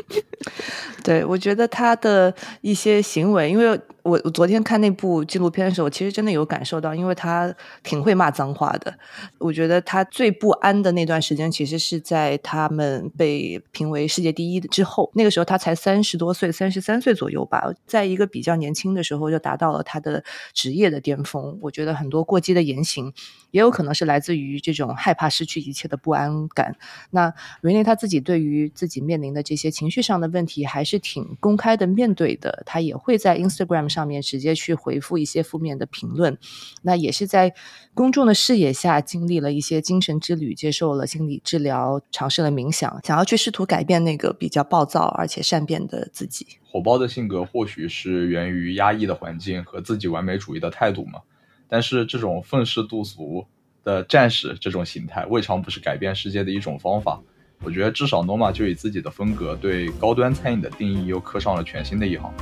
[1.02, 3.80] 对，我觉得他的一些行为，因为。
[4.10, 8.93] 我我昨天看那部纪录片的时候，其实真的有感受到，因为他挺会骂脏话的。
[9.38, 15.12] 我觉得他最不安的那段时间，其实是在他们被评为世界第一之后。
[15.13, 21.58] 那个时候他才三十多岁，三十三岁左右吧，在一个比较年轻的时候就达到了他的职业的巅峰。
[21.62, 23.13] 我觉得很多过激的言行，
[23.52, 26.76] 也有可能是来自于这种害怕失去一切的不安感。
[27.12, 32.63] 那瑞内他自己对于自己面临的这些情绪上的问题，还是挺公开的面对的。
[32.65, 36.38] 他也会在 Instagram 上上面直接去回复一些负面的评论。
[36.83, 37.53] 那也是在
[37.93, 46.47] 公众的视野下经历了一些精神之旅，接受了心理治疗，尝试了冥想，想要去试图改变那个比较暴躁而且善变的自己。
[46.71, 51.19] 火爆的性格或许是源于压抑的环境和自己完美主义的态度嘛。
[51.67, 53.45] 但是这种愤世嫉俗
[53.83, 57.21] 的战士这种形态，未尝不是改变世界的一种方法。
[57.62, 62.33] 我觉得至少 Noma 就以自己的风格对高端餐饮的定义又刻上了全新的一行。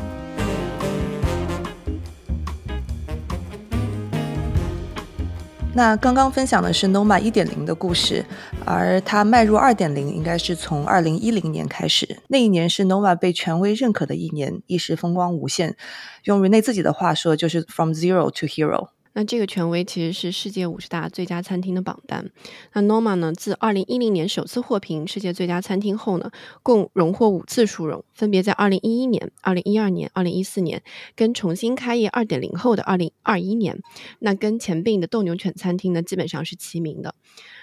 [5.78, 8.26] 那刚刚分享的是 Noma 一点零的故事，
[8.66, 12.18] 而它迈入二点零应该是从二零一零年开始。
[12.30, 15.78] 那一年是 Noma 被权威认可的一年，一时风光无限。
[16.24, 18.88] 用 Rene 自己的话说，就是 From Zero to Hero。
[19.18, 22.30] 那这个权威其实是世界五十大最佳餐厅的榜单。
[22.74, 26.30] 那 Norma 呢，自二零一零年首次获评世界最佳餐厅后呢，
[26.62, 30.84] 共荣获五次殊荣，分别在二零一一年、二零一二年、二零一四年，
[31.16, 33.82] 跟重新开业二点零后的二零二一年。
[34.20, 37.16] 那跟前并的斗牛犬餐厅呢，基本上是齐名的。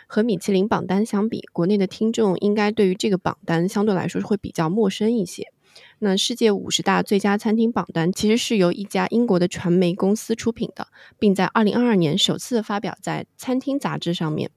[0.09, 5.53] 和米其林榜单相比，国内的听众应该对于这个榜单相对来说会比较陌生一些。
[6.00, 14.50] 那世界五十大最佳餐厅榜单其实是由一家英国的传媒公司出品的，并在二零二二年首次发表在餐厅杂志上面。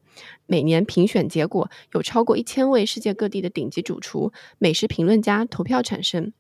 [0.46, 6.34] 每年评选结果有超过一千位世界各地的顶级主厨、美食评论家投票产生。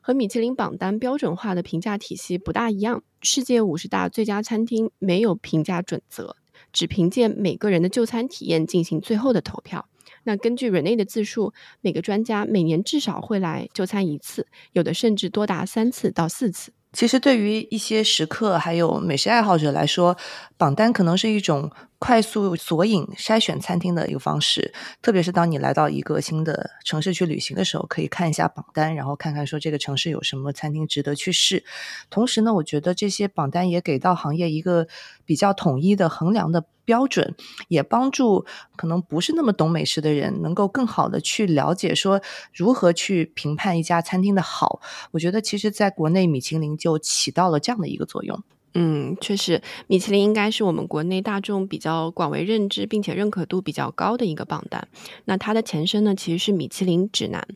[0.00, 6.36] 和米其林榜单标准化的评价体系不大一样，世界五十大最佳餐厅没有评价准则，
[6.70, 9.88] 只凭借每个人的就餐体验进行最后的投票。
[10.24, 16.72] 那根据 Rene 的自述，每个专家每年至少会来就餐一次，有的甚至多达三次到四次。
[16.92, 20.16] 其实对于一些食客还有美食爱好者来说，
[20.56, 21.70] 榜单可能是一种。
[21.98, 31.64] 快速索引筛选餐厅的一个方式，特别是当你来到一个新的城市去旅行的时候，可以看一下榜单，然后看看说这个城市有什么餐厅值得去试。
[32.10, 34.86] 同时呢，我觉得这些榜单也给到行业一个
[35.24, 37.34] 比较统一的衡量的标准，
[37.68, 38.44] 也帮助
[38.76, 42.20] 可能不是那么懂美食的人能够更好的去了解说
[42.52, 44.82] 如何去评判一家餐厅的好。
[45.12, 48.42] 我觉得其实在国内米其林就起到了这样的一个作用。
[48.76, 54.88] 嗯，确实，米其林应该是我们国内大众比较广为认知并且认可度比较高的一个榜单。
[55.26, 57.46] 那它的前身呢，其实是米其林指南，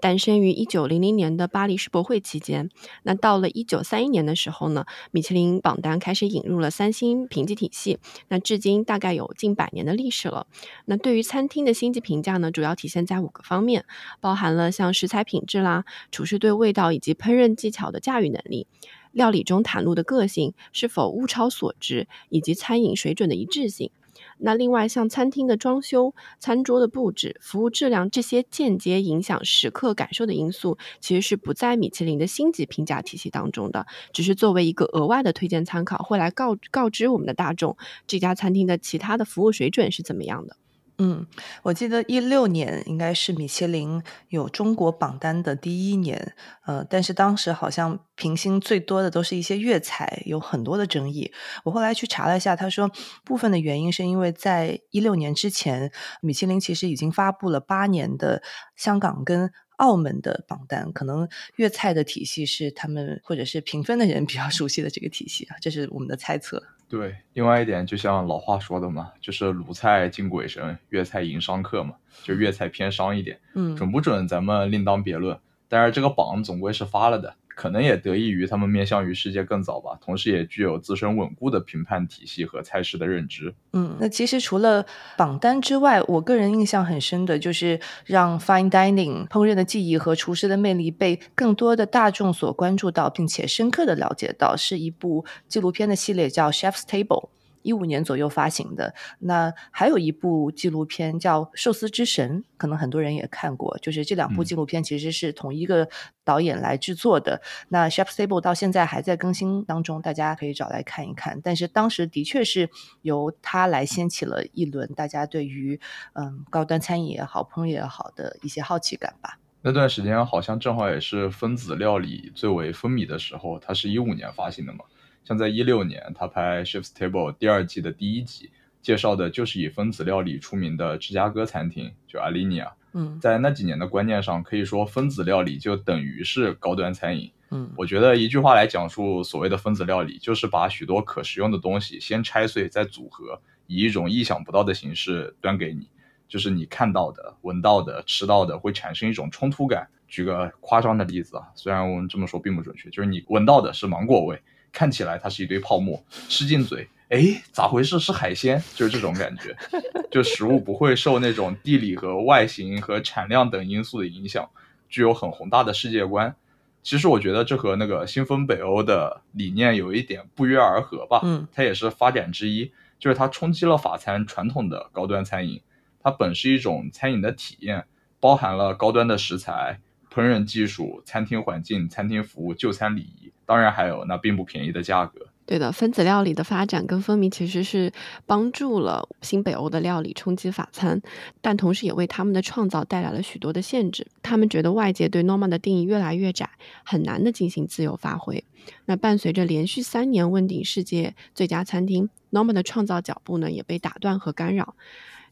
[0.00, 2.70] 诞生于一九零零年的巴黎世博会期间。
[3.02, 7.98] 那到了一九三一年的时候呢，米其林榜单开始引入了三星评级体系。
[8.28, 10.46] 那至今大概有近百年的历史了。
[10.84, 13.84] 那对于餐厅的星级评价呢，主要体现在五个方面，
[14.20, 18.68] 包含了像食材品质啦、厨师对味道以及烹饪技巧的驾驭能力。
[19.12, 23.90] 料理中袒露的个性是否物超所值，以及餐饮水准的一致性。
[24.38, 40.56] 那另外，像餐厅的装修、餐桌的布置、服务质量这些间接影响食客感受的因素，其实是不在米其林的星级评价体系当中的，只是作为一个额外的推荐参考，会来告告知我们的大众这家餐厅的其他的服务水准是怎么样的。
[41.00, 41.24] 嗯，
[41.62, 46.34] 我记得一六年应该是米其林有中国榜单的第一年，
[46.66, 51.32] 呃，但是当时好像评星最多的都是一些粤菜，有很多的争议。
[51.62, 52.90] 我后来去查了一下，他说
[53.24, 58.42] 部分的原因是因为在一六年之前，米其林其实已经发布了八年的
[58.74, 66.60] 香港跟澳门的榜单，可能粤菜的体系是他们或者是评分的人比较熟悉的这个体系啊，这是我们的猜测。
[66.88, 75.38] 对，另外一点就像老话说的嘛，就是鲁菜敬鬼神，粤菜迎商客嘛，就粤菜偏商一点，嗯，准不准咱们另当别论。
[75.68, 77.34] 但是这个榜总归是发了的。
[77.58, 83.52] 可能也得益于他们面向于世界更早吧，同时也具有自身稳固的评判体系和菜式的认知。
[83.72, 97.30] 嗯，那其实除了榜单之外，我个人印象很深的就是让 fine dining 烹饪的技艺和厨师的魅力被更多的大众所关注到，并且深刻的了解到，是一部纪录片的系列叫 Chef's Table。
[97.62, 103.76] 一五年左右发行的，那还有一部纪录片叫《寿司之神》，可能很多人也看过。
[103.78, 105.88] 就是这两部纪录片其实是同一个
[106.24, 107.40] 导演来制作的。
[107.68, 111.40] 那 Chef Table 到现在还在更新当中，大家可以找来看一看。
[111.42, 112.70] 但是当时的确是
[113.02, 115.80] 由他来掀起了一轮大家对于
[116.14, 119.38] 嗯高端餐饮也好、烹饪也好的一些好奇感吧。
[119.60, 124.84] 那段时间好像正好也是分子料理最为风靡的时候，它是一五年发行的嘛。
[125.28, 128.50] 像在一六年，他拍《Chef's Table》第二季的第一集，
[128.80, 132.70] 介绍的就是以分子料理出名的芝加哥餐厅，就 Alinia。
[132.94, 137.30] 嗯在那几年的观念上，可以说分子料理就等于是高端餐饮。
[137.50, 145.90] 嗯我觉得一句话来讲述所谓的分子料理，就是把许多可食用的东西先拆碎再组合，以一种意想不到的形式端给你。
[146.26, 149.86] 就是你看到的、闻到的、吃到的，会产生一种冲突感。
[150.08, 154.40] 举个夸张的例子啊，虽然我们这么说并不准确，就是你闻到的是芒果味，
[154.72, 157.98] 看起来它是一堆泡沫，吃进嘴，哎，咋回事？
[157.98, 159.56] 是海鲜，就是这种感觉。
[160.10, 164.48] 就食物不会受那种地理和外形和产量等因素的影响，
[164.88, 166.34] 具有很宏大的世界观。
[166.82, 171.20] 其实我觉得这和那个新风北欧的理念有一点不约而合吧。
[171.24, 175.60] 嗯它也是发展之一，就是它冲击了法餐传统的高端餐饮。
[176.00, 177.84] 它本是一种餐饮的体验，
[178.20, 185.26] 包含了高端的食材、烹饪技术、餐厅环境、餐厅服务、就餐礼仪，当然还有那并不便宜的价格。
[185.46, 187.90] 对的，分子料理的发展跟风靡其实是
[188.26, 191.00] 帮助了新北欧的料理冲击法餐，
[191.40, 194.06] 但同时也为他们的创造带来了许多的限制。
[194.22, 196.50] 他们觉得外界对 Norma 的定义越来越窄，
[196.84, 198.44] 很难的进行自由发挥。
[198.84, 204.74] 那伴随着连续三年问鼎世界最佳餐厅，Norma 的创造脚步呢也被打断和干扰。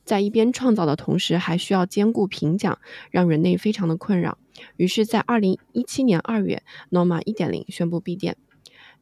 [0.07, 2.79] 在一边创造的同时，还需要兼顾评奖，
[3.11, 4.39] 让人类非常的困扰。
[4.77, 8.37] 于是，在二零一七年二月，Norma 一点零宣布闭店。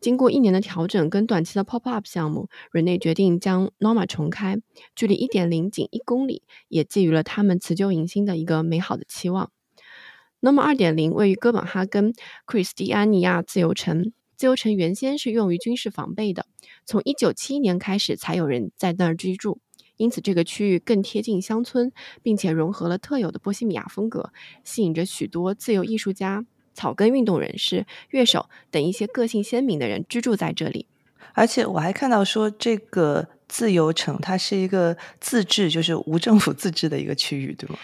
[0.00, 4.58] 经过一年的调整跟短期的 pop up 项目，Rene 决定将 Norma 重开，
[4.94, 9.50] 距离一点零仅一公里，也寄予了他们辞旧迎新的一个美好的期望。
[10.42, 12.12] Norma 二点零位于哥本哈根
[12.44, 16.44] 克里斯蒂安尼亚自由城，自由城原先是用于军事防备的，
[16.84, 19.60] 从一九七一年开始才有人在那儿居住。
[19.96, 21.92] 因此，这个区域更贴近乡村，
[22.22, 24.32] 并且融合了特有的波西米亚风格，
[24.64, 30.86] 吸引着许多自由艺术家、草根运动人士、乐手等一些个性鲜明的人居住在这里。
[31.32, 37.76] 而且我还看到说，这个自由城它是一个自治，就是无政府自治的一个区域，对吗？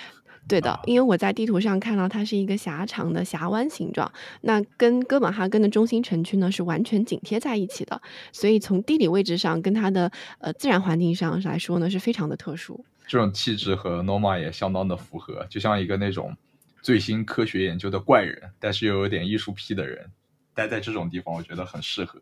[0.49, 4.11] 对的，因为我在地图上看到它是一个狭长的峡湾形状，
[4.41, 8.01] 那跟哥本哈根的中心城区呢是完全紧贴在一起的，
[8.33, 12.85] 所以从地理位置上跟它的呃自然环境上来说呢是非常的特殊。
[13.07, 16.37] 这种气质和 Norma 也相当的符合，就像一个那种
[16.83, 20.11] 最新科学研究的怪人，但是又有点艺术癖的人，
[20.55, 22.21] 待在这种地方，我觉得很适合。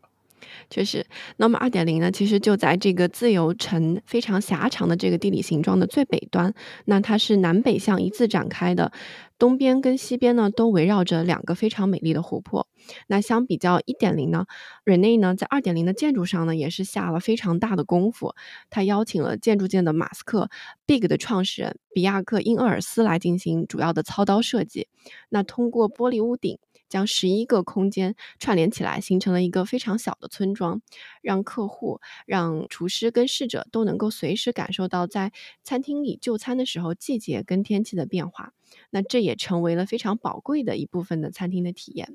[0.69, 1.05] 确实，
[1.37, 6.53] 那么二点零呢，其实就在这个自由城非常狭长的这个地理形状的最北端，
[6.85, 8.91] 那它是南北向一字展开的，
[9.37, 12.67] 东边跟西边呢都围绕着两个非常美丽的湖泊。
[13.07, 14.45] 那相比较一点零呢
[14.85, 18.33] ，Rene 呢在二点零的建筑上呢也是下了非常大的功夫，
[18.69, 20.49] 他邀请了建筑界的马斯克
[20.85, 24.87] Big 的创始人比亚克因厄尔斯来进行主要的操刀设计。
[25.29, 26.57] 那通过玻璃屋顶。
[26.89, 30.81] 将十一个空间串联起来，形成了一个非常小的村庄，
[31.21, 35.31] 让客户、让厨师跟侍者都能够随时感受到在
[35.63, 38.53] 餐厅里就餐的时候季节跟天气的变化。
[38.91, 42.07] 那这也成为了非常宝贵的一部分的餐厅的体验。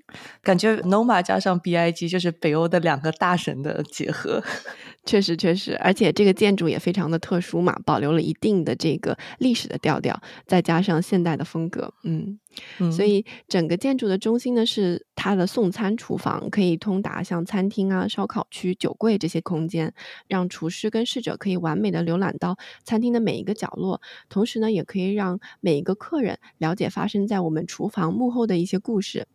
[0.42, 4.42] 感觉 Noma 加上 BIG 就是北欧的两个大神的结合。
[5.06, 12.38] 确实，确实，而且这个建筑也非常的特殊嘛，保留了一定的这个历史的调调，再加上现代的风格，嗯。
[12.78, 19.92] 嗯所以整个建筑的中心呢是它的送餐厨房，可以通达像餐厅啊、烧烤区、酒柜这些空间，
[20.28, 29.26] 让厨师跟侍者可以完美的浏览到餐厅的每一个角落，同时呢，也可以让每一个客人了解发生在我们厨房幕后的一些故事。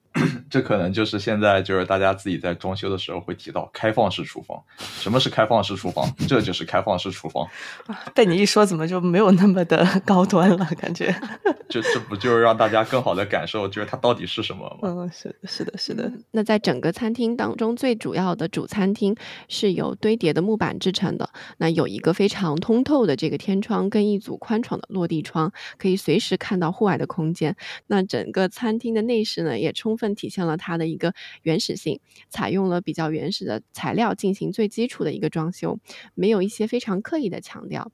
[0.49, 4.61] 这可能就是现在就是大家自己在装修的时候会提到开放式厨房。
[4.77, 6.07] 什么是开放式厨房？
[6.27, 7.47] 这就是开放式厨房。
[8.15, 10.65] 被你一说，怎么就没有那么的 高端了？
[10.79, 11.15] 感觉。
[11.69, 14.89] 这这不就是让大家更好的感受，就是它到底是什么吗？
[14.89, 16.03] 嗯，是的，是的，是的。
[16.05, 19.15] 嗯那在整个餐厅当中，最主要的主餐厅
[19.47, 21.29] 是由堆叠的木板制成的。
[21.57, 27.55] 那有一个非常通透的这个天窗，跟一组宽敞的落地窗，可以随时看到户外的空间。
[27.87, 31.99] 那整个餐厅的内饰呢，也充分体现了它的一个原始性，
[32.29, 35.79] 采用了比较原始的材料进行最基础的一个装修，
[36.15, 37.91] 没有一些非常刻意的强调。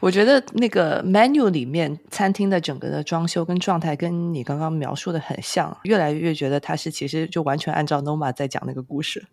[0.00, 9.24] 我觉得那个 menu 里面餐厅的整个的装修跟状态跟你刚刚描述的很像，越来越觉得它是其实就完全按照 Noma 在讲那个故事。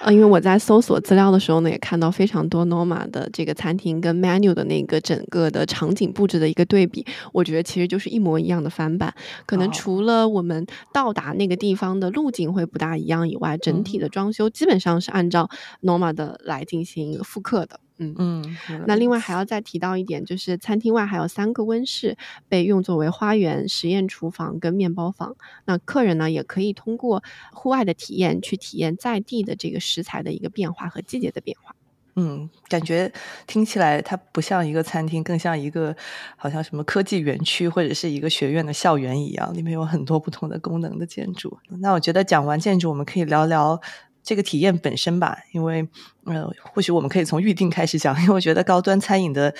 [0.00, 9.12] 呃，因为我在搜索资料的时候呢，也看到非常多 Norma 的这个餐厅跟 menu 的那个整个的场景布置的一个对比，我觉得其实就是一模一样的翻版。
[9.46, 15.48] 可能哦除了我们到达那个地方的路径会不大一样以外，整体嗯的装修基本上是按照
[15.82, 17.80] Norma 的来进行复刻的。
[18.00, 22.16] 嗯嗯，那另外还要再提到一点，就是餐厅外还有三个温室
[22.48, 25.36] 被用作为花园、实验厨房跟面包房。
[25.66, 27.22] 那客人呢也可以通过
[27.52, 31.74] 户外的体验去体验在地的这个食材的一个变化和季节的变化。
[32.16, 33.10] 嗯，感觉
[33.46, 35.94] 听起来它不像一个餐厅，更像一个
[36.36, 41.58] 好像什么科技园区或者是一个学院的校园一样，里面有很多不同的功能的建筑。
[41.78, 43.80] 那我觉得讲完建筑，我们可以聊聊。
[44.22, 45.88] 这个体验本身吧，因为
[46.24, 49.52] 呃，或许我们可以从预定开始讲，因为我觉得高端餐饮的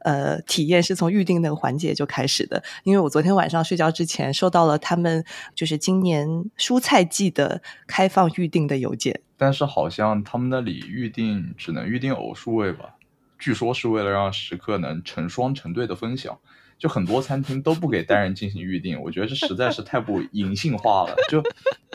[0.00, 2.62] 呃体验是从预定那个环节就开始的。
[2.82, 12.96] 因为我昨天晚上睡觉之前收到了他们就是今年蔬菜季的开放预定的邮件，但是好像他们那里预定只能预定偶数位吧？
[13.38, 16.36] 据说是为了让食客能成双成对的分享，
[16.76, 21.40] 就很多餐厅都不给单人进行预定，我觉得这实在是太不 人性化了，就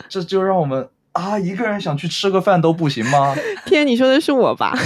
[0.08, 0.88] 这就让我们。
[1.14, 3.34] 啊，一个人想去吃个饭都不行吗？
[3.66, 4.76] 天，你说的是我吧？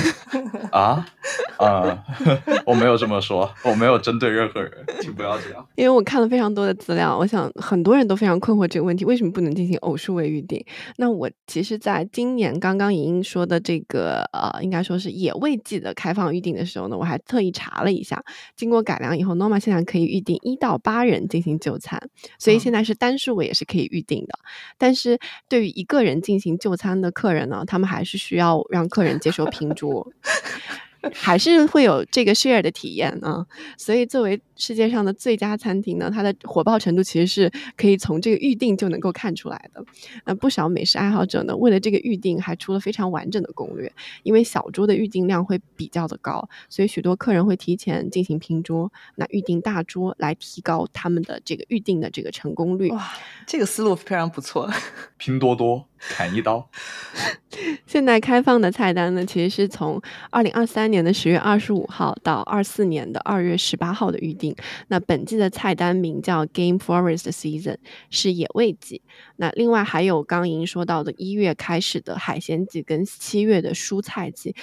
[0.71, 1.07] 啊
[1.57, 2.05] 啊，
[2.67, 4.71] 我没有这么说，我没有针对任何人，
[5.01, 5.67] 请不要这样。
[5.75, 10.63] 因为我看了非常多的资料，我想很多人都非常困惑这个问题：为什么不能进行偶数位预定？
[10.99, 18.23] 那我其实在今年刚刚莹莹说的这个呃，应该说是野味季的开放预定的时候呢，我还特意查了一下，
[18.55, 21.99] 经过改良以后，Norma 现在可以预定一到八人进行就餐，
[22.39, 24.39] 所以现在是单数位也是可以预定的。
[24.77, 25.19] 但是
[25.49, 30.07] 对于一个人进行就餐的客人呢，他们还是需要让客人接受拼桌。
[31.15, 33.47] 还是会有这个 share 的体验啊，
[33.79, 39.83] 所以作为世界上的最佳餐厅呢，它的火爆程度其实是可以从这个预定就能够看出来的。
[40.27, 43.91] 那不少美食爱好者呢，为了这个预定还出了非常完整的攻略，
[44.25, 52.91] 因为小桌的预定量会比较的高，所以许多客人会提前进行拼桌，那预定大桌来提高他们的这个预定的这个成功率。
[52.91, 53.13] 哇，
[53.47, 54.69] 这个思路非常不错。
[55.17, 56.69] 拼多多砍一刀。
[57.87, 60.01] 现在开放的菜单呢，其实是从
[60.31, 64.48] 二零二三年的十月二十五号到二四年的二月十八号的预定。
[64.89, 67.77] 那本季的菜单名叫 Game Forest Season，
[68.11, 69.03] 是野味季。
[69.37, 74.55] 那另外还有刚莹说到的一月开始的海鲜季跟七月的蔬菜季。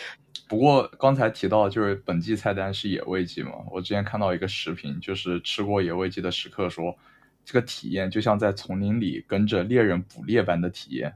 [0.48, 6.96] 不过刚才提到就是本季菜单是野味季嘛，我之前看到一个视频，就是吃过野味季的食客说，
[7.44, 11.16] 这个体验就像在丛林里跟着猎人捕猎般的体验。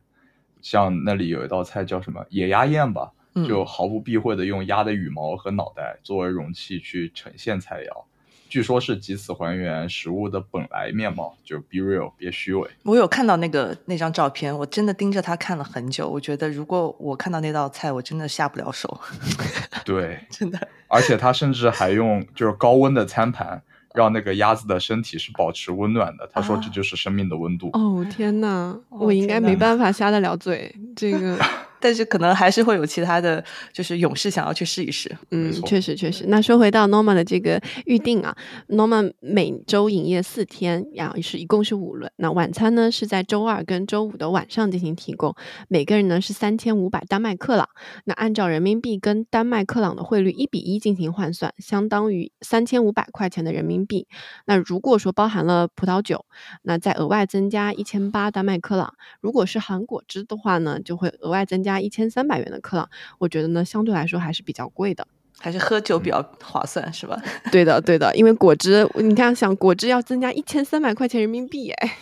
[0.61, 3.13] 像那里有一道菜叫什么野鸭宴吧，
[3.47, 8.03] 就毫不避讳的用鸭的羽毛和脑袋作为容器去呈现菜肴，
[8.49, 12.67] 据说是以此还原食物的本来面貌，就 be real，别虚伪。
[12.83, 16.09] 我有看到那个那张照片，我真的盯着它看了很久。
[16.09, 18.99] 我觉得如果我看到那道菜，我真的下不了手。
[19.85, 20.59] 对，真的。
[20.87, 23.61] 而且他甚至还用就是高温的餐盘。
[23.95, 26.29] 让那个鸭子的身体是保持温暖的。
[26.31, 30.73] 他说：“这就是生命的温度。”哦天哪，我应该没办法下得了嘴。
[30.95, 31.35] 这个。
[31.79, 35.09] 但是可能还是会有其他的就是勇士想要去试一试。
[35.31, 36.25] 嗯，确实确实。
[36.27, 38.35] 那说回到 Norma 的这个预定啊
[38.67, 42.11] ，Norma 每周营业四天，然后是一共是五轮。
[42.17, 45.33] 那晚餐呢是在周二跟周五的晚上进行提供，
[45.69, 47.69] 每个人呢是三千五百丹麦克朗。
[48.03, 54.07] 那按照人民币跟丹麦克朗的汇率一比一进行换算，相当于三千五百块钱的人民币。
[54.45, 56.25] 那如果说包含了葡萄酒，
[56.63, 58.93] 那再额外增加一千八丹麦克朗。
[59.21, 61.68] 如果是含果汁的话呢，就会额外增加。
[61.71, 62.89] 加一千三百元的克朗，
[63.19, 65.07] 我觉得呢相对来说还是比较贵的，
[65.37, 67.21] 还是喝酒比较划算，是吧？
[67.51, 71.97] 对的，对的，因为果汁，你看，想果汁要增加一千三百块钱人民币，哎，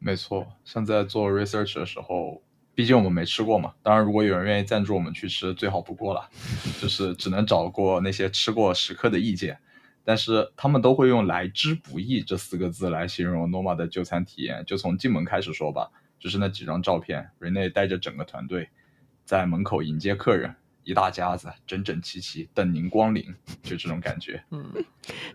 [0.00, 0.46] 没错。
[0.64, 2.42] 像在做 research 的时候，
[2.74, 6.28] 毕竟我们没吃过嘛，当然如果有人愿意赞助我们去吃，最好不过了。
[6.80, 9.58] 就是只能找过那些吃过食客的意见，
[10.04, 14.64] 但是他们都会用“来之不易”这四个字来形容 Norma 的就餐体验。
[14.66, 15.90] 就从进门开始说吧。
[16.20, 18.68] 就是那几张照片，Rene 带着整个团队
[19.24, 20.54] 在门口迎接客人，
[20.84, 24.44] 一大家子整整齐齐等您光临，就这种感觉。
[24.52, 24.70] 嗯，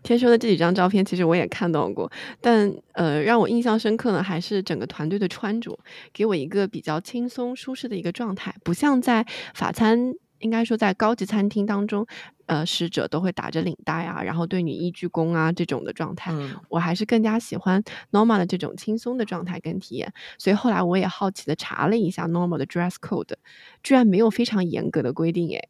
[0.03, 5.77] 天说的这几张照片其实我也看到过，但呃，让我印象深刻的还是整个团队的穿着，
[6.13, 10.13] 给我一个比较轻松舒适的一个状态，不像在法餐。
[10.46, 12.06] 应该说，在高级餐厅当中，
[12.46, 16.32] 呃，侍者都会打着领带啊，然后对你一鞠躬啊这种的状态，
[16.70, 20.14] 我还是更加喜欢 Norma 的这种轻松的状态跟体验。
[20.38, 23.34] 所以后来我也好奇的查了一下 Norma 的 dress code，
[23.84, 25.70] 居然没有非常严格的规定，诶，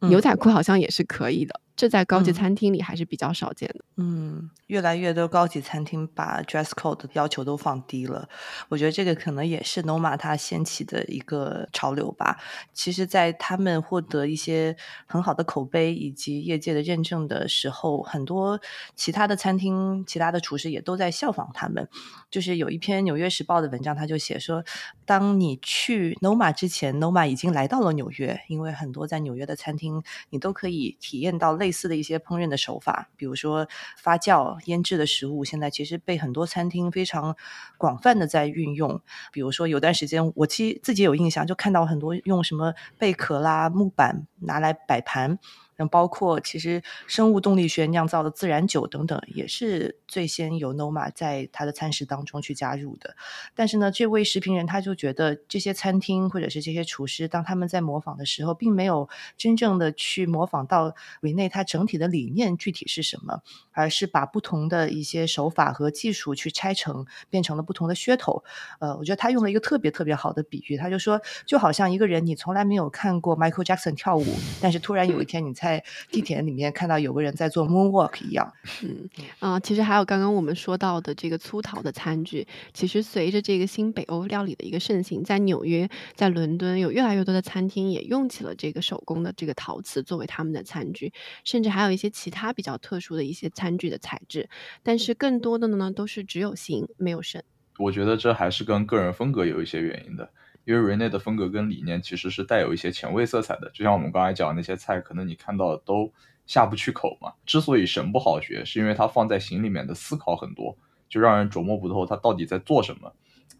[0.00, 1.60] 牛仔裤好像也是可以的。
[1.76, 3.84] 这在高级嗯餐厅里还是比较少见的。
[3.96, 8.28] 嗯，越来越多高级餐厅把 dress code 的要求都放低了，
[8.68, 12.38] 我觉得这个可能也是 Noma 它掀起的一个潮流吧。
[12.72, 18.60] 其实，在他们获得一些很好的口碑以及业界的认证的时候，很多
[18.94, 21.88] 其他的餐厅、其他的厨师也都在效仿他们。
[22.30, 24.64] 就是有一篇《纽约时报》的文章，他就写说，
[25.04, 37.34] 当你去 Noma 之前，Noma 已经来到了纽约，因为很多在纽约的餐厅，你都可以体验到类类似的一些烹饪的手法，比如说发酵、腌制的食物，现在其实被很多餐厅非常
[37.78, 39.00] 广泛的在运用。
[39.32, 45.38] 比如说有段时间，我其实自己有印象，就看到很多用什么贝壳啦、木板拿来摆盘。
[45.76, 53.16] 那，包括其实生物动力学酿造的自然酒等等，也是最先由 Noma 在他的餐食当中去加入的。
[53.54, 68.44] 但是呢，这位食评人他就觉得这些餐厅或者是这些厨师，当他们在模仿的时候，并没有真正的去模仿到 Rene 它整体的理念具体是什么，而是把不同的一些手法和技术去拆成，变成了不同的噱头。
[68.80, 74.26] 呃，我觉得他用了一个特别特别好的比喻，他就说，就好像一个人你从来没有看过 Michael Jackson 跳舞，
[74.60, 78.52] 但是突然有一天你在地铁里面看到有个人在做 moonwalk 一样。
[78.82, 79.08] 嗯
[79.38, 91.10] 啊、其实还有刚刚我们说到的这个粗陶的餐具，其实随着这个新北欧料理的一个盛行，在纽约、在伦敦有越来越多的餐厅也用起了这个手工的这个陶瓷作为他们的餐具，
[91.44, 94.50] 甚至还有一些其他比较特殊的一些餐具的材质，
[94.82, 97.42] 但是更多的呢都是只有形没有神。
[97.78, 100.30] 我觉得这还是跟个人风格有一些原因的，
[100.64, 106.12] 因为 Rene 的风格跟理念其实是带有一些前卫色彩的，就像我们刚才讲的那些菜，可能你看到都
[106.46, 107.32] 下不去口嘛。
[107.44, 110.76] 之所以神不好学，是因为它放在形里面的思考很多，
[111.08, 113.12] 就让人琢磨不透他到底在做什么。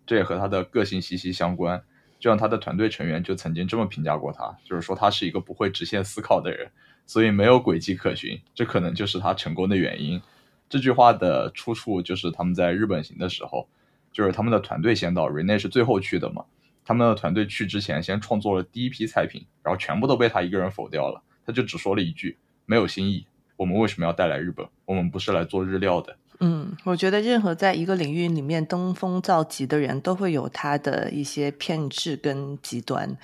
[0.07, 1.83] 这也和他的个性息息相关。
[2.21, 6.71] 就像他的团队成员就曾经这么评价过他，就是说他是一个不会直线思考的人，
[7.05, 10.23] 所以没有轨迹可循，这可能就是他成功的原因。
[10.71, 13.69] 这句话的出处就是他们在日本行的时候，
[14.11, 16.47] 就是他们的团队先到，Rene 是最后去的嘛。
[16.85, 21.23] 他们的团队去之前先创作了第一批菜品，然后全部都被他一个人否掉了。
[21.47, 23.27] 他就只说了一句：“没有新意。
[23.57, 24.67] 我们为什么要带来日本？
[24.85, 33.17] 我们不是来做日料的。”嗯，我觉得任何在一个领域里面登峰造极的人，都会有他的一些偏执跟极端。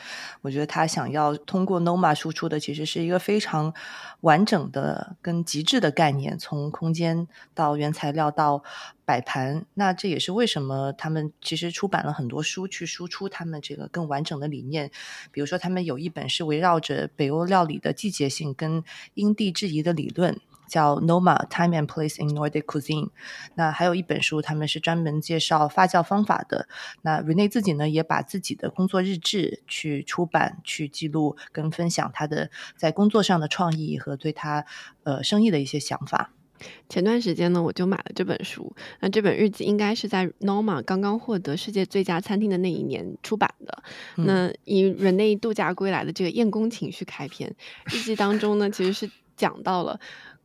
[0.42, 3.74] 我觉得他想要通过 Noma 输出的，其实是一个非常
[4.20, 8.62] 完整的跟极致的概念，从空间到原材料到
[9.04, 9.66] 摆盘。
[9.74, 14.90] 那这也是为什么他们其实出版了很多书去输出他们这个更完整的理念。
[15.32, 18.84] 比如说，他们有一本是围绕着北欧料理的季节性跟
[19.14, 20.38] 因地制宜的理论。
[20.70, 23.10] 叫 Noma Time and Place in Nordic Cuisine。
[23.56, 26.68] 那还有一本书，他们是专门介绍发酵方法的。
[27.02, 34.64] 那 Rene 自己呢，也把自己的工作日志去出版，去记录跟分享他的在工作上的创意和对他
[35.02, 36.30] 呃生意的一些想法。
[36.90, 38.76] 前段时间呢，我就买了这本书。
[39.00, 43.82] 那这本日记应该是在 Norma 刚刚获得世界最佳餐厅的那一年出版的。
[44.16, 47.56] 嗯那以 Rene 度假归来的这个厌工情绪开篇，
[47.86, 49.98] 日记当中呢，其实是讲到了。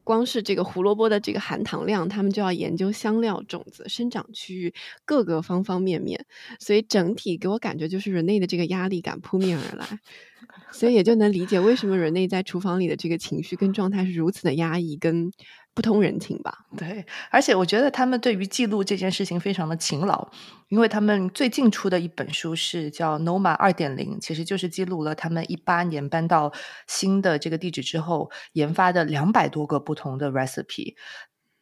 [0.06, 6.26] 光是这个胡萝卜的这个含糖量，他们就要研究香料、种子、生长区域各个方方面面，
[6.60, 10.00] 所以整体给我感觉就是 Rene 的这个压力感扑面而来，
[10.72, 15.32] 所以也就能理解为什么 Rene 在厨房里的这个情绪跟状态是如此的压抑跟
[15.76, 16.66] 不通人情吧。
[16.76, 20.28] 对，而且我觉得他们对于记录这件事情非常的勤劳，
[20.70, 26.52] 因为他们最近出的一本书是叫《Noma 二点零》，其实就是记录了他们一八年搬到
[26.88, 30.96] 新的这个地址之后研发的两百多个不同的 recipe。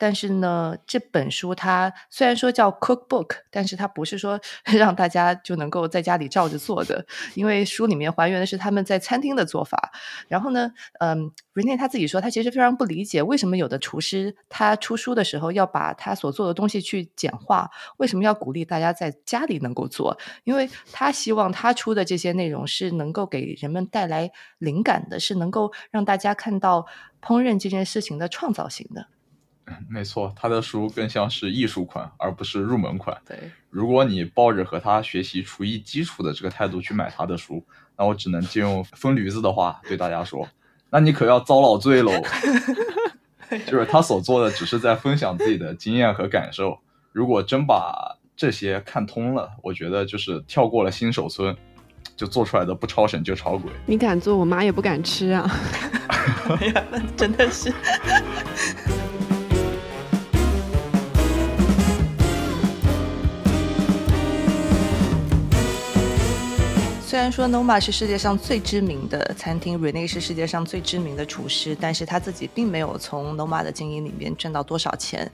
[0.04, 4.38] 但是呢，这本书它虽然说叫 cookbook，但是它不是说
[4.78, 9.93] 让大家就能够在家里照着做的，因为书里面还原的是他们在餐厅的做法。
[10.28, 20.18] 然后呢，嗯，Rene 他自己说，他其实非常不理解为什么有的厨师他出书的时候要把他所做的东西去简化，为什么要鼓励大家在家里能够做？
[20.43, 26.88] 因为他希望他出的这些内容是能够给人们带来灵感的，是能够让大家看到
[27.22, 29.08] 烹饪这件事情的创造性的。
[29.89, 33.18] 没错，他的书更像是艺术款，而不是入门款。
[33.28, 33.38] 对，
[33.70, 37.64] 如果你抱着和他学习厨艺基础的这个态度去买他的书，
[37.97, 40.47] 那我只能借用疯驴子的话对大家说：
[40.89, 42.11] 那你可要遭老罪喽！
[43.68, 46.80] 就是他所做的只是在分享自己的经验和感受。
[47.11, 51.55] 如果真把这些看通了，我觉得就是跳过了新手村，
[52.16, 53.72] 就做出来的不超神就超鬼。
[53.86, 55.49] 你敢做，我妈也不敢吃啊。
[56.59, 57.72] 哎呀，那真的是。
[67.24, 75.32] 虽然说 Noma 是世界上最知名的餐厅，Rene 是世界上最知名的厨师，但是他自己并没有从 Noma 的经营里面赚到多少钱。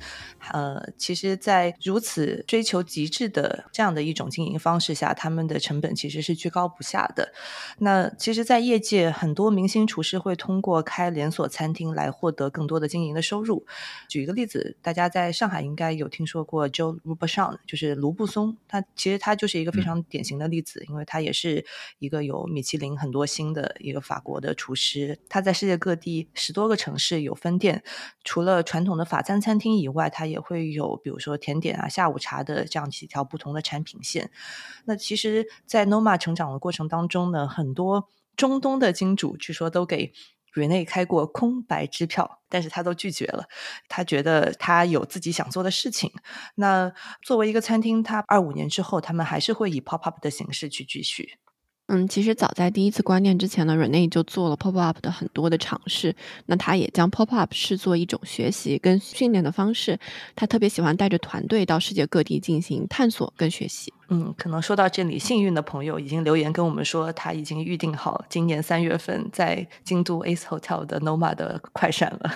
[0.53, 7.33] 呃，其实，在如此追求极致的这样的一种经营方式下，他们的成本其实是居高不下的。
[7.79, 13.65] 那其实，在业界，很多明星厨师会通过开连锁餐厅来获得更多的经营的收入。
[14.07, 21.65] 举一个例子，大家在上海应该有听说过 Joe r u b e r s h a n 就是卢布松，他其实他就是一个非常典型的例子，因为他也是
[21.99, 25.19] 一个有米其林很多星的一个法国的厨师。
[25.30, 27.84] 他在世界各地十多个城市有分店，
[28.23, 34.32] 除了传统的法餐餐厅以外，他也会有，比如说甜点啊、下午茶的这样几条不同的产品线。
[34.86, 40.13] 那其实，在 Noma 成长的过程当中呢，很多中东的金主据说都给
[40.53, 43.45] Rene 开过空白支票，但是他都拒绝了。
[43.88, 46.11] 他觉得他有自己想做的事情。
[46.55, 51.38] 那作为一个餐厅，他二五年之后，他们还是会以 pop up 的形式去继续。
[51.91, 56.15] 嗯，其实早在第一次关店之前呢，Rene 就做了 pop up 的很多的尝试。
[56.45, 59.99] 那他也将 pop up 视作一种学习跟训练的方式。
[60.35, 63.91] 他特别喜欢带着团队到世界各地进行探索跟学习。
[64.09, 72.31] 嗯，可能说到这里，幸运的朋友已经留言跟我们说，他已经预定好今年三月份在京都 Ace Hotel 的 Noma 的快闪了。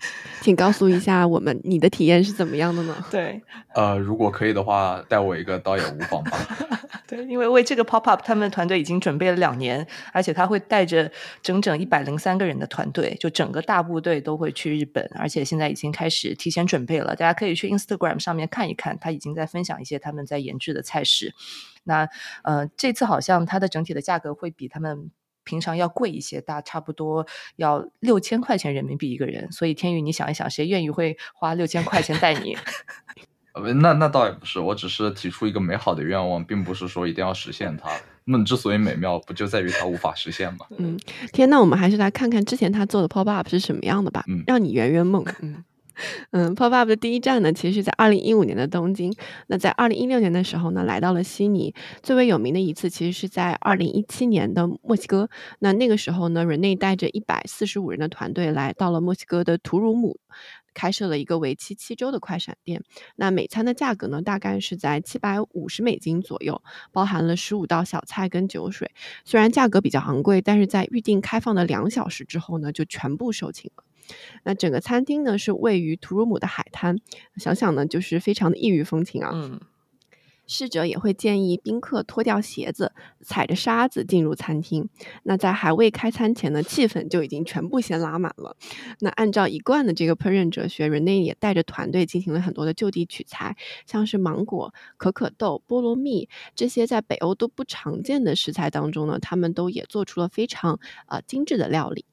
[0.42, 2.96] 请告诉一下我们，你的体验是怎么样的呢？
[3.10, 3.42] 对，
[3.74, 6.38] 呃，如果可以的话，带我一个倒也无妨吧。
[7.08, 11.10] 对，因为为这个 pop up，他们团队已经准备了两年，而且他会带着
[11.42, 17.16] 整整一百零三个人的团队，就整个大部队都会去日本，而且现在已经开始提前准备了。
[17.16, 21.34] 大家可以去 Instagram 上面看一看，他已经在分享一些他们在研制的菜式。
[21.84, 22.06] 那
[22.42, 25.10] 呃，这次好像它的整体的价格会比他们
[25.48, 27.26] 平常要贵一些，大差不多
[27.56, 29.50] 要六千块钱人民币一个人。
[29.50, 32.54] 所以天宇，你想一想，谁愿意会花六千块钱带你？
[33.80, 37.88] 那那倒也不是，我只是提出一个美好的愿望，并不是说一定要实现它。
[38.24, 40.66] 梦之所以美妙，不就在于它无法实现吗？
[40.76, 41.00] 嗯，
[41.32, 45.24] 天，那我们还是来看看之前他做的 pop up 是什么样的吧，嗯，让你圆圆梦。
[45.40, 45.64] 嗯
[46.30, 49.14] 嗯，pop up 的第一站呢，其实是在二零一五年的东京。
[49.48, 51.74] 那在二零一六年的时候呢，来到了悉尼。
[52.02, 55.28] 最为有名的一次，其实是在二零一七年的墨西哥。
[55.58, 60.18] 那那个时候呢，Rene 带着一百四十五人的团队来到了墨西哥的图鲁姆。
[60.74, 62.84] 开设了一个为期七周的快闪店，
[63.16, 68.92] 那每餐的价格呢，大概是在七百五十美金左右，包含了十五道小菜跟酒水。
[69.24, 73.82] 虽然价格比较昂贵，但是在预定开放的两小时之后呢，就全部售罄了。
[74.44, 76.96] 那整个餐厅呢，是位于图鲁姆的海滩，
[77.36, 79.30] 想想呢，就是非常的异域风情啊。
[79.34, 79.60] 嗯。
[80.50, 84.88] 侍者也会建议宾客脱掉鞋子，踩着沙子进入餐厅。
[85.24, 88.56] 那在还未开餐前呢，气氛就已经全部先拉满了。
[89.00, 102.06] 那按照一贯的这个烹饪哲学，Rene 也带着团队进行了很多的就地取材，像是芒果、可可豆、菠萝蜜这些在北欧都不常见的食材当中呢，他们都也做出了非常呃精致的料理。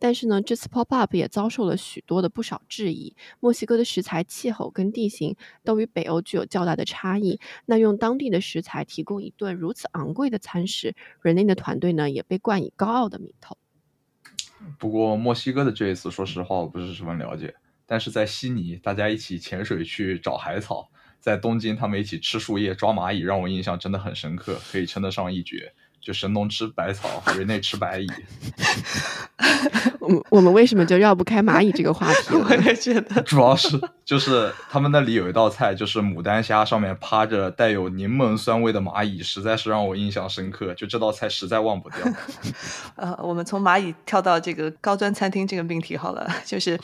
[0.00, 3.14] 但是呢，这次 pop up 也遭受了许多的不少质疑。
[3.38, 7.38] 墨西哥的食材、气候跟地形都与北欧具有较大的差异。
[7.66, 13.56] 那用当地的食材提供一顿如此昂贵的餐食，Rene 的团队呢也被冠以高傲的名头。
[14.78, 17.54] 不过墨西哥的这一次，说实话我不是十分了解。
[17.86, 25.74] 但是在悉尼，大家一起潜水去找海草；在东京，他们一起吃树叶、抓蚂蚁，让我印象真的很深刻，可以称得上一绝。
[26.00, 28.06] 就神农吃百草， 瑞内吃白蚁。
[30.00, 32.34] 我我们为什么就绕不开蚂蚁这个话题？
[32.34, 40.74] 我也觉得，主要是就是他们那里有一道菜，就是牡丹虾上面趴着带有柠檬酸味的蚂蚁，实在是让我印象深刻。
[40.74, 41.98] 就这道菜实在忘不掉。
[42.96, 46.78] 呃，我们从蚂蚁跳到这个高端餐厅这个命题好了，就是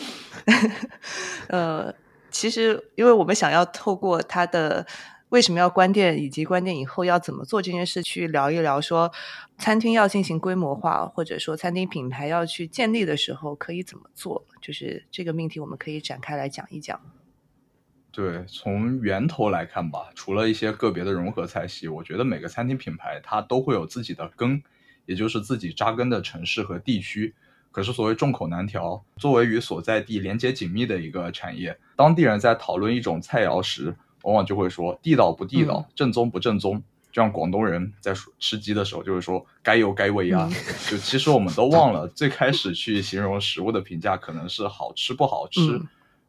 [1.48, 1.92] 呃，
[2.30, 4.86] 其实因为我们想要透过它的。
[5.37, 8.80] 为什么要关店，以及关店以后要怎么做这件事，去聊一聊。
[8.80, 9.12] 说
[9.59, 14.47] 餐厅要进行规模化，或者说餐厅品牌要去建立的时候，可以怎么做？
[14.62, 16.99] 就是这个命题，我们可以展开来讲一讲。
[18.11, 24.62] 对，从源头来看吧，除了一些个别的融合菜系，我觉得每个餐厅品牌它都会有自己的根，
[25.05, 27.34] 也就是自己扎根的城市和地区。
[27.70, 33.95] 可是所谓众口难调，作为与所在地连接紧密的一个产业，当地人在讨论一种菜肴时，
[34.26, 36.82] 往往就会说地道不地道，正宗不正宗。
[37.12, 40.50] 就像广东人在说吃鸡的时候，就会说该油该味啊。
[40.90, 45.80] 就其实我们都忘了，最开始去形容食物的评价可能是好吃不好吃，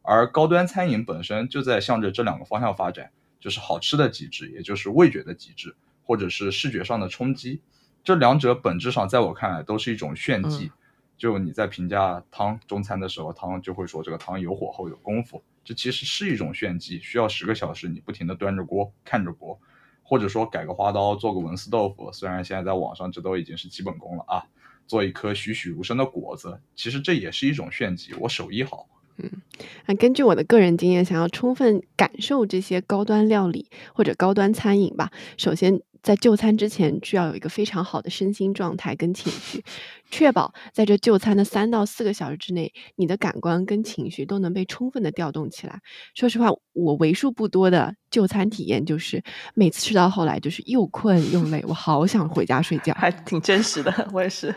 [0.02, 5.74] 而高端餐饮本身就在向着这两个方向发展，就是好吃的极致，也就是味觉的极致，
[6.04, 7.60] 或者是视觉上的冲击。
[8.04, 10.70] 这两者本质上在我看来都是一种炫技。
[11.18, 15.42] 就你在评价汤中餐的时候，汤就会说这个汤有火候有功夫。
[15.68, 19.60] 这其实是一种炫技，需要十个小时，你不停的端着锅看着锅，
[20.02, 24.46] 或者说改个花刀做个文思豆腐，虽然现在在网上这都已经是基本功了啊。
[24.86, 28.14] 做一颗栩栩如生的果子，其实这也是一种炫技。
[28.14, 28.88] 我手艺好。
[29.18, 29.30] 嗯，
[29.84, 39.64] 那根据我的个人经验，想要充分感受这些高端料理或者高端餐饮吧，首先在就餐之前需要有一个非常好的身心状态跟情绪，
[40.10, 45.80] 确保在这就餐的三到四个小时之内，你的感官跟情绪都能被充分的调动起来。
[46.14, 49.22] 说实话，我为数不多的就餐体验就是
[49.54, 54.08] 每次吃到后来就是又困又累，我好想回家睡觉，还挺真实的。
[54.12, 54.54] 我也是，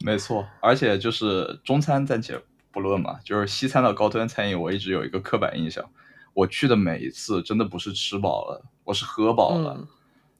[0.00, 2.40] 没错，而且就是中餐暂且。
[2.72, 5.82] 不论嘛，就是西餐的高端餐饮，我一直有一个刻板印象。
[6.34, 9.88] 我去的每一次，真的不是吃饱了，我是喝饱了。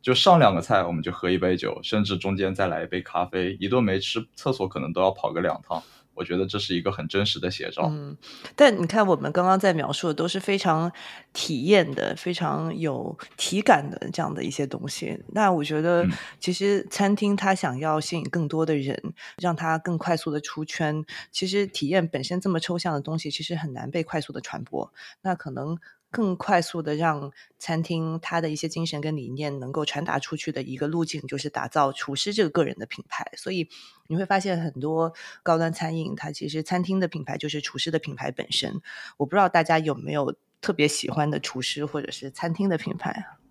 [0.06, 3.56] 就上两个菜，我们就喝一杯酒，甚至中间再来一杯咖啡。
[3.58, 5.82] 一顿没吃，厕所可能都要跑个两趟。
[6.14, 7.88] 我觉得这是一个很真实的写照。
[7.90, 8.16] 嗯，
[8.54, 10.92] 但你看，我们刚刚在描述的都是非常
[11.32, 15.20] 体验的、非常有体感的这样的一些东西。
[15.32, 16.06] 那我觉得，
[16.38, 21.04] 其实餐厅它想要吸引更多的人，让它更快速的出圈。
[21.32, 24.92] 其实体验本身这么抽象的东西，其实很难被快速的传播。
[25.22, 25.76] 那可能。
[26.10, 33.30] 更快速的让餐厅它的一些精神跟理念能够传达出去的一个路径，就是打造厨师这个个人的品牌。
[33.36, 33.68] 所以
[34.06, 38.80] 你会发现很多高端餐饮，它其实餐厅的品牌就是厨师的品牌本身。
[39.16, 43.45] 我不知道大家有没有特别喜欢的厨师或者是餐厅的品牌啊？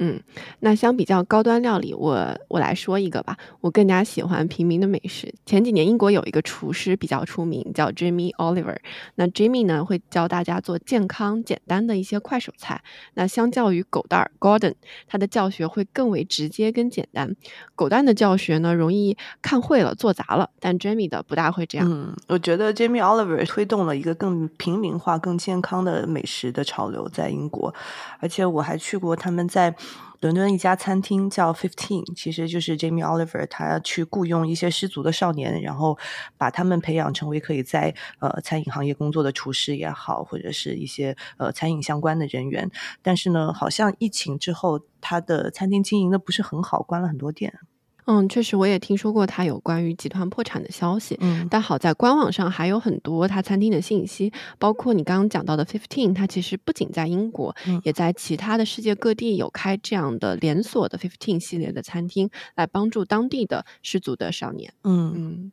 [0.00, 0.20] 嗯，
[0.58, 3.36] 那相比较高端料理，我我来说一个吧。
[3.60, 5.32] 我更加喜欢平民的美食。
[5.46, 8.76] 前几年英国有一个厨师比较出名，叫 Jamie Oliver。
[9.14, 12.82] 那 Jamie 呢会教大家做健康简单的一些快手菜。
[13.14, 14.74] 那相较于狗蛋儿 Gordon，
[15.06, 17.36] 他的教学会更为直接跟简单。
[17.76, 21.88] 狗蛋的教学呢容易看会了做砸了，但 Jamie 的不大会这样。
[21.88, 27.72] 嗯，我觉得 Jamie Oliver 推动了一个更平民化、更健康的美食的潮流在英国，
[28.18, 29.72] 而且我还去过他们在。
[30.20, 35.98] 伦敦一家餐厅叫 Fifteen，其实就是 Jamie Oliver 他去雇佣一些失足的少年，然后
[36.38, 42.70] 把他们培养成为可以在呃餐饮行业工作的厨师也好，或者是一些呃餐饮相关的人员。
[43.02, 47.58] 但是呢，好像疫情之后，他的餐厅经营的不是很好，关了很多店。
[48.06, 51.16] 嗯，确实，我也听说过他有关于集团破产的消息。
[51.20, 64.72] 嗯，但好在官网上还有很多他餐厅的信息，包括你刚刚讲到的 Fifteen，它其实不仅在英国，也在其他的世界各地有开这样的连锁的 Fifteen 系列的餐厅，来帮助当地的失足的少年。
[64.82, 65.52] 嗯嗯。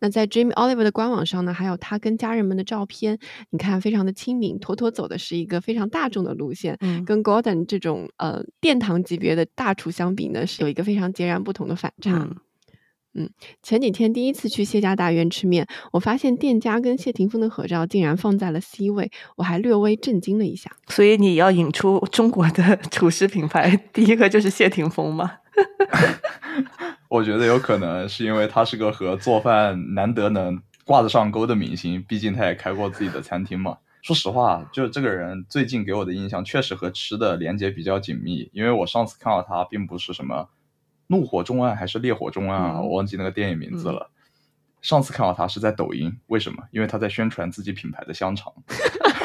[0.00, 3.18] 那在 Jamie Oliver 的官网上呢，还有他跟家人们的照片，
[3.50, 6.76] 你看非常的亲民，妥妥走的是一个非常大众的路线。
[6.80, 12.28] 嗯，跟 Gordon 这种呃殿堂级别的大厨相比呢，是有一个非常截然不同的反差。
[13.16, 13.30] 嗯，
[13.62, 20.72] 前几天第一次去谢家大院吃面，我发现店家跟谢霆锋的合照竟然放在了 C 位，我还略微震惊了一下。
[20.88, 25.30] 所以你要引出中国的 厨师品牌，第一个就是谢霆锋吗？
[27.08, 33.78] 我觉得有可能是因为他是个和做饭难得能挂得上钩的明星，毕竟他也开过自己的餐厅嘛。
[34.02, 40.48] 说实话，就这个人最近给我的印象确实和吃的连接比较紧密，因为我上次看到他并不是什么。
[41.06, 42.80] 怒火中案还是烈火中案啊？
[42.80, 44.10] 我忘记那个电影名字了。
[44.80, 46.62] 上次看到他是在抖音，为什么？
[46.70, 48.52] 因为他在宣传自己品牌的香肠。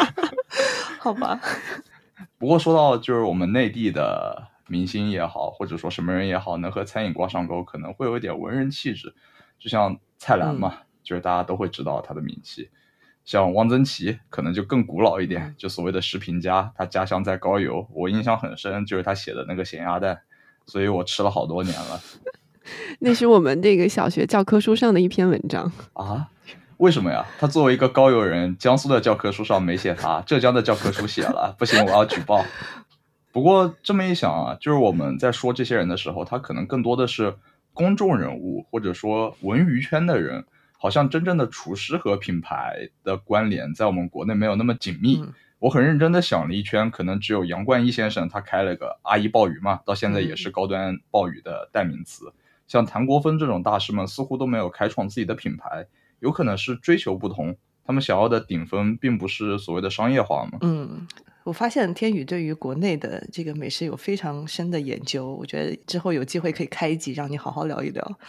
[0.99, 1.39] 好吧。
[2.37, 9.13] 不过说到就是我们内地的明星也好，或者说什么人也好，能和餐饮挂上钩，可能会有一点文人气质。
[9.59, 12.69] 就像蔡澜嘛，就是大家都会知道他的名气。
[13.25, 20.21] 像汪曾祺可能就更古老一点，就所谓的食评家，他家乡在高邮，我印象很深，就是他写的那个咸鸭蛋。
[20.65, 21.99] 所以我吃了好多年了，
[23.01, 26.29] 那是我们这个小学教科书上的一篇文章 啊？
[26.77, 27.25] 为什么呀？
[27.39, 32.45] 他作为一个高邮人，江苏的教科书上没写他，浙江的教科书写了，不行，我要举报。
[33.31, 37.35] 不过这么一想啊，就是我们在说这些人的时候，他可能更多的是
[37.73, 40.43] 公众人物，或者说文娱圈的人，
[40.77, 45.23] 好像真正的厨师和品牌的关联，在我们国内没有那么紧密。
[45.59, 52.31] 我很认真的想了一圈，可能只有杨冠一先生他开了个阿姨鲍鱼嘛，到现在也是高端鲍鱼的代名词。
[52.65, 55.85] 像谭国峰这种大师们似乎都没有开创自己的品牌，
[56.19, 57.55] 有可能是追求不同，
[57.85, 60.59] 他们想要的顶峰并不是所谓的商业化嘛。
[60.61, 61.05] 嗯。
[61.49, 68.19] 我发现天宇对于国内的这个美食有非常深的研究，我觉得之后有机会可以开一集让你好好聊一聊。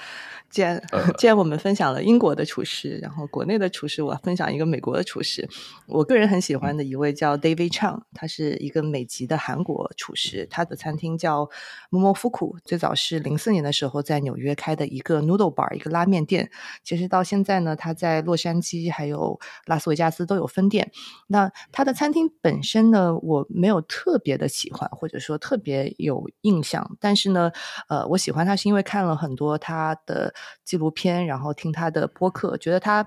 [0.49, 0.83] 既然
[1.19, 5.47] 既然我们分享了英国的厨师，然后国内的厨师，我分享一个美国的厨师。
[5.87, 11.49] 我个人很喜欢的一位叫 David Chang，他是一个美籍的韩国厨师，他的餐厅叫
[11.91, 16.51] Momo Fuku，最早是零四年的时候在纽约开的一个 noodle bar，一个拉面店。
[16.83, 20.91] 其实到现在呢，他在洛杉矶还有拉斯维加斯都有分店。
[21.27, 23.10] 那他的餐厅本身呢？
[23.19, 26.97] 我没有特别的喜欢，或者说特别有印象。
[27.01, 27.51] 但是呢，
[27.89, 30.33] 呃，我喜欢他是因为看了很多他的
[30.65, 33.07] 纪录片，然后听他的播客，觉得他。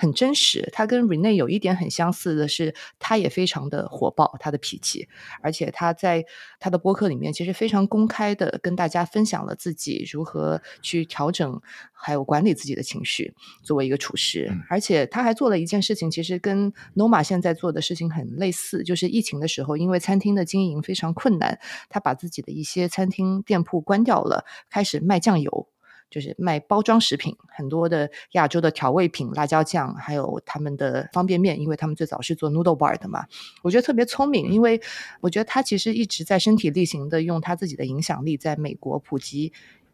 [0.00, 5.06] 很真实，他跟 Rene 有一点很相似的是，他也非常的火爆，他的脾气，
[5.42, 6.24] 而且他在
[6.58, 11.60] 他的播客里面其实非常公开的跟大家分享了自己如何去调整
[11.92, 25.68] 还有管理自己的情绪，作为一个厨师，而且他还做了一件事情，其实跟 Noma 现在做的事情很类似，就是疫情的时候，因为餐厅的经营非常困难，他把自己的一些餐厅店铺关掉了，开始卖酱油。
[26.10, 33.24] 就是卖包装食品，很多的亚洲的调味品、辣椒酱，还有他们的方便面，因为他们最早是做 noodle bar 的嘛。
[33.62, 34.80] 我觉得特别聪明，因为
[35.20, 39.52] 我觉得他其实一直在身体力行的用他自己的影响力，在美国普及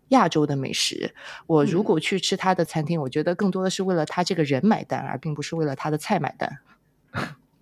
[0.09, 1.15] 亚洲的美食。
[1.47, 6.59] 我如果去吃他的餐厅，我觉得更多的是为了他这个人买单，而并不是为了他的菜买单。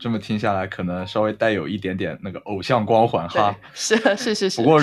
[0.05, 3.59] 这么听下来，可能稍微带有一点点那个偶像光环哈。
[3.73, 4.61] 是是是是。
[4.61, 4.79] 不过，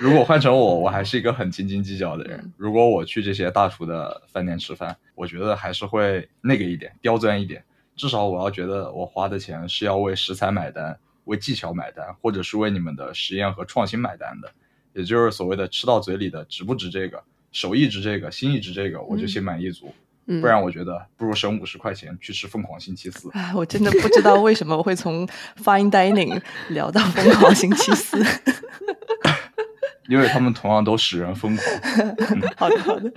[0.00, 2.54] 如果换成我，我还是一个很斤斤计较的人。
[2.56, 7.62] 如果我去这些大厨的饭店吃饭，我觉得还是会那个一点，刁钻一点。
[7.96, 14.50] 至少我要觉得我花的钱是要为食材买单，为技巧买单，或者是为你们的实验和创新买单的。
[14.94, 19.92] 也就是所谓的吃到嘴里的值不值这个，手艺值这个，心意值这个，我就心满意足。
[20.40, 23.30] 不然我觉得不如省五十块钱去吃疯狂星期四。
[23.32, 25.26] 哎，我真的不知道为什么会从
[25.62, 28.18] fine dining 聊到疯狂星期四，
[30.08, 31.66] 因为他们同样都使人疯狂。
[32.56, 33.12] 好的，好的。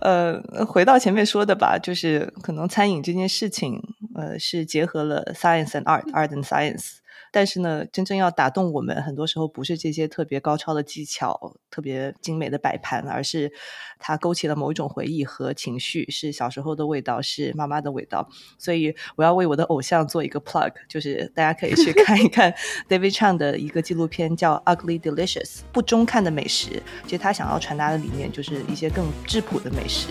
[0.00, 3.80] 呃，回到前面说的吧，就是可能餐饮这件事情，
[4.14, 7.01] 呃，是结合了 science and art，art and science。
[7.32, 13.50] 但是呢，真正要打动我们，很多时候不是这些特别高超的技巧、特别精美的摆盘，而是
[13.98, 18.28] 它勾起了某一种回忆和情绪，是小时候的味道，是妈妈的味道。
[18.58, 22.54] 所以我要为我的偶像做一个 plug，就是大家可以去 看一看
[22.88, 26.82] David Chang 的一个纪录片，叫《Ugly Delicious》，不中看的美食。
[27.04, 30.08] 其实他想要传达的理念，就是一些更质朴的美食。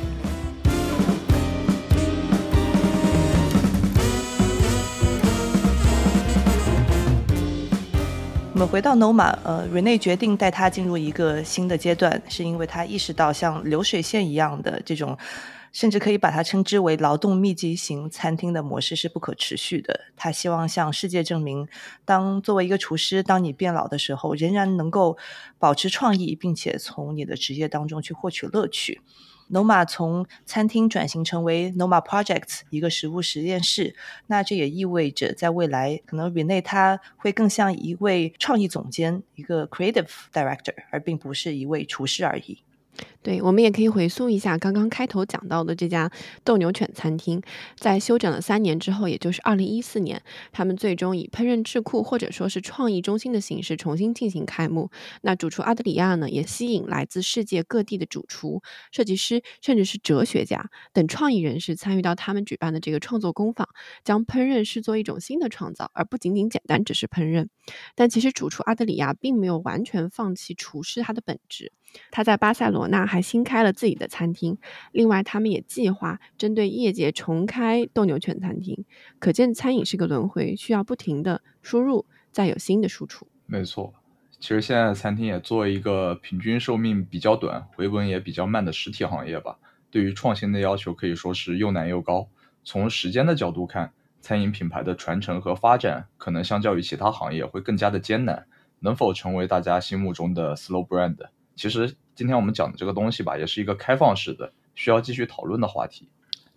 [8.53, 15.17] 我们回到 Noma，呃，Rene 决定带他进入一个新的阶段，是因为他意识到像流水线一样的这种，
[15.71, 20.01] 甚至可以把它称之为劳动密集型餐厅的模式是不可持续的。
[20.17, 21.65] 他希望向世界证明，
[22.03, 25.17] 当作为一个厨师，当你变老的时候，仍然能够
[25.57, 28.99] 保持创意，并且从你的职业当中去获取乐趣。
[29.51, 33.95] Noma 从餐厅转型成为 Noma Projects 一个食物实验室，
[34.27, 42.63] 那这也意味着在未来，可能 Rene 他会更像一位创意总监，一个 Creative Director，而并不是一位厨师而已。
[43.23, 46.11] 对，我们也可以回溯一下刚刚开头讲到的这家
[46.43, 47.41] 斗牛犬餐厅，
[47.77, 50.21] 在休整了三年之后，也就是二零一四年，
[50.51, 54.89] 他们最终以烹饪智库或者说是创意中心的形式重新进行开幕。
[55.21, 58.61] 那主厨阿德里亚呢，也吸引来自世界各地的主厨、
[58.91, 63.69] 设计师，甚至是哲学家等创意人士参与到他们举办的这个创作工坊，
[64.03, 67.47] 将烹饪视作一种新的创造，而不仅仅简单只是烹饪。
[67.95, 71.71] 但其实主厨阿德里亚并没有完全放弃厨师他的本质。
[72.09, 74.57] 他在巴塞罗那还新开了自己的餐厅，
[74.91, 78.85] 另外他们也计划针对业界重开斗牛犬餐厅。
[79.19, 83.27] 可见餐饮是个轮回，需要不停的输入，再有新的输出。
[83.45, 83.93] 没错，
[84.39, 89.57] 其实现在的餐厅也作为一个平均寿命比较短、回本也比较慢的实体行业吧，
[89.89, 92.27] 对于创新的要求可以说是又难又高。
[92.63, 98.47] 从时间的角度看，餐饮品牌的传承和发展可能相较于其他行业会更加的艰难。
[98.83, 101.15] 能否成为大家心目中的 slow brand？
[101.55, 106.07] 其实今天我们讲的这个东西吧，也是一个开放式的、需要继续讨论的话题。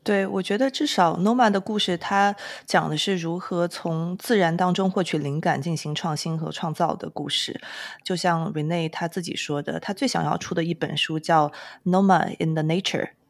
[0.02, 2.36] 对，我觉得至少 Noma 的故事，它
[2.66, 7.58] 讲的是如何从自然当中获取灵感，进行创新和创造的故事。
[8.02, 11.48] 就像 Rene 他自己说的，他最想要出的一本书叫
[11.84, 12.82] 《Noma in the Nature》，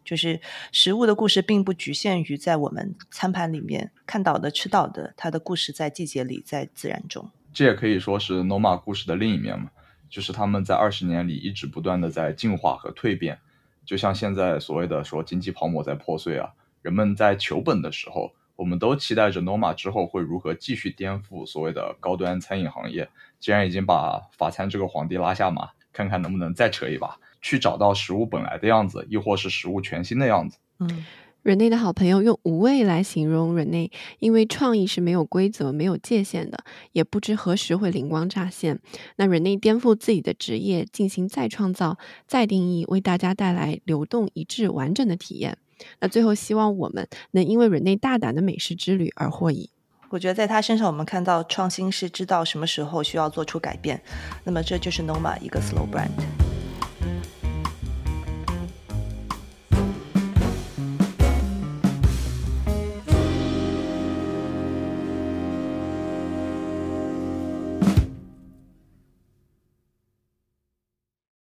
[0.05, 0.41] 就是
[0.73, 7.31] 食物的故事并不局限于在我们餐盘里面看到的、吃到的，它的故事在季节里，在自然中。
[7.53, 9.71] 这也可以说是 Noma 故事的另一面嘛。
[10.15, 13.37] 就是他们在二十年里一直不断的在进化和蜕变，
[13.85, 16.53] 就像现在所谓的说经济泡沫在破碎啊，
[16.83, 23.09] 人们在求本的时候，我们都期待着 Noma 之后会如何继续颠覆所谓的高端餐饮行业。
[23.41, 30.59] 既然已经把法餐这个皇帝拉下马，看看能不能再扯一把，去找到食物本来的样子，亦或是食物全新的样子。
[30.79, 31.05] 嗯。
[31.45, 38.81] Rene 的好朋友用无畏来形容 Rene，因为创意是没有规则、没有界限的，也不知何时会灵光乍现。
[39.17, 45.59] 那 Rene 颠覆自己的职业，进行再创造、再定义，为大家带来流动、一致、完整的体验。
[46.01, 49.69] 那最后，希望我们能因为 Rene 大胆的美食之旅而获益。
[50.09, 54.03] 我觉得在他身上，我们看到创新是知道什么时候需要做出改变。
[54.45, 56.44] 那么这就是 Noma 一个 slow brand。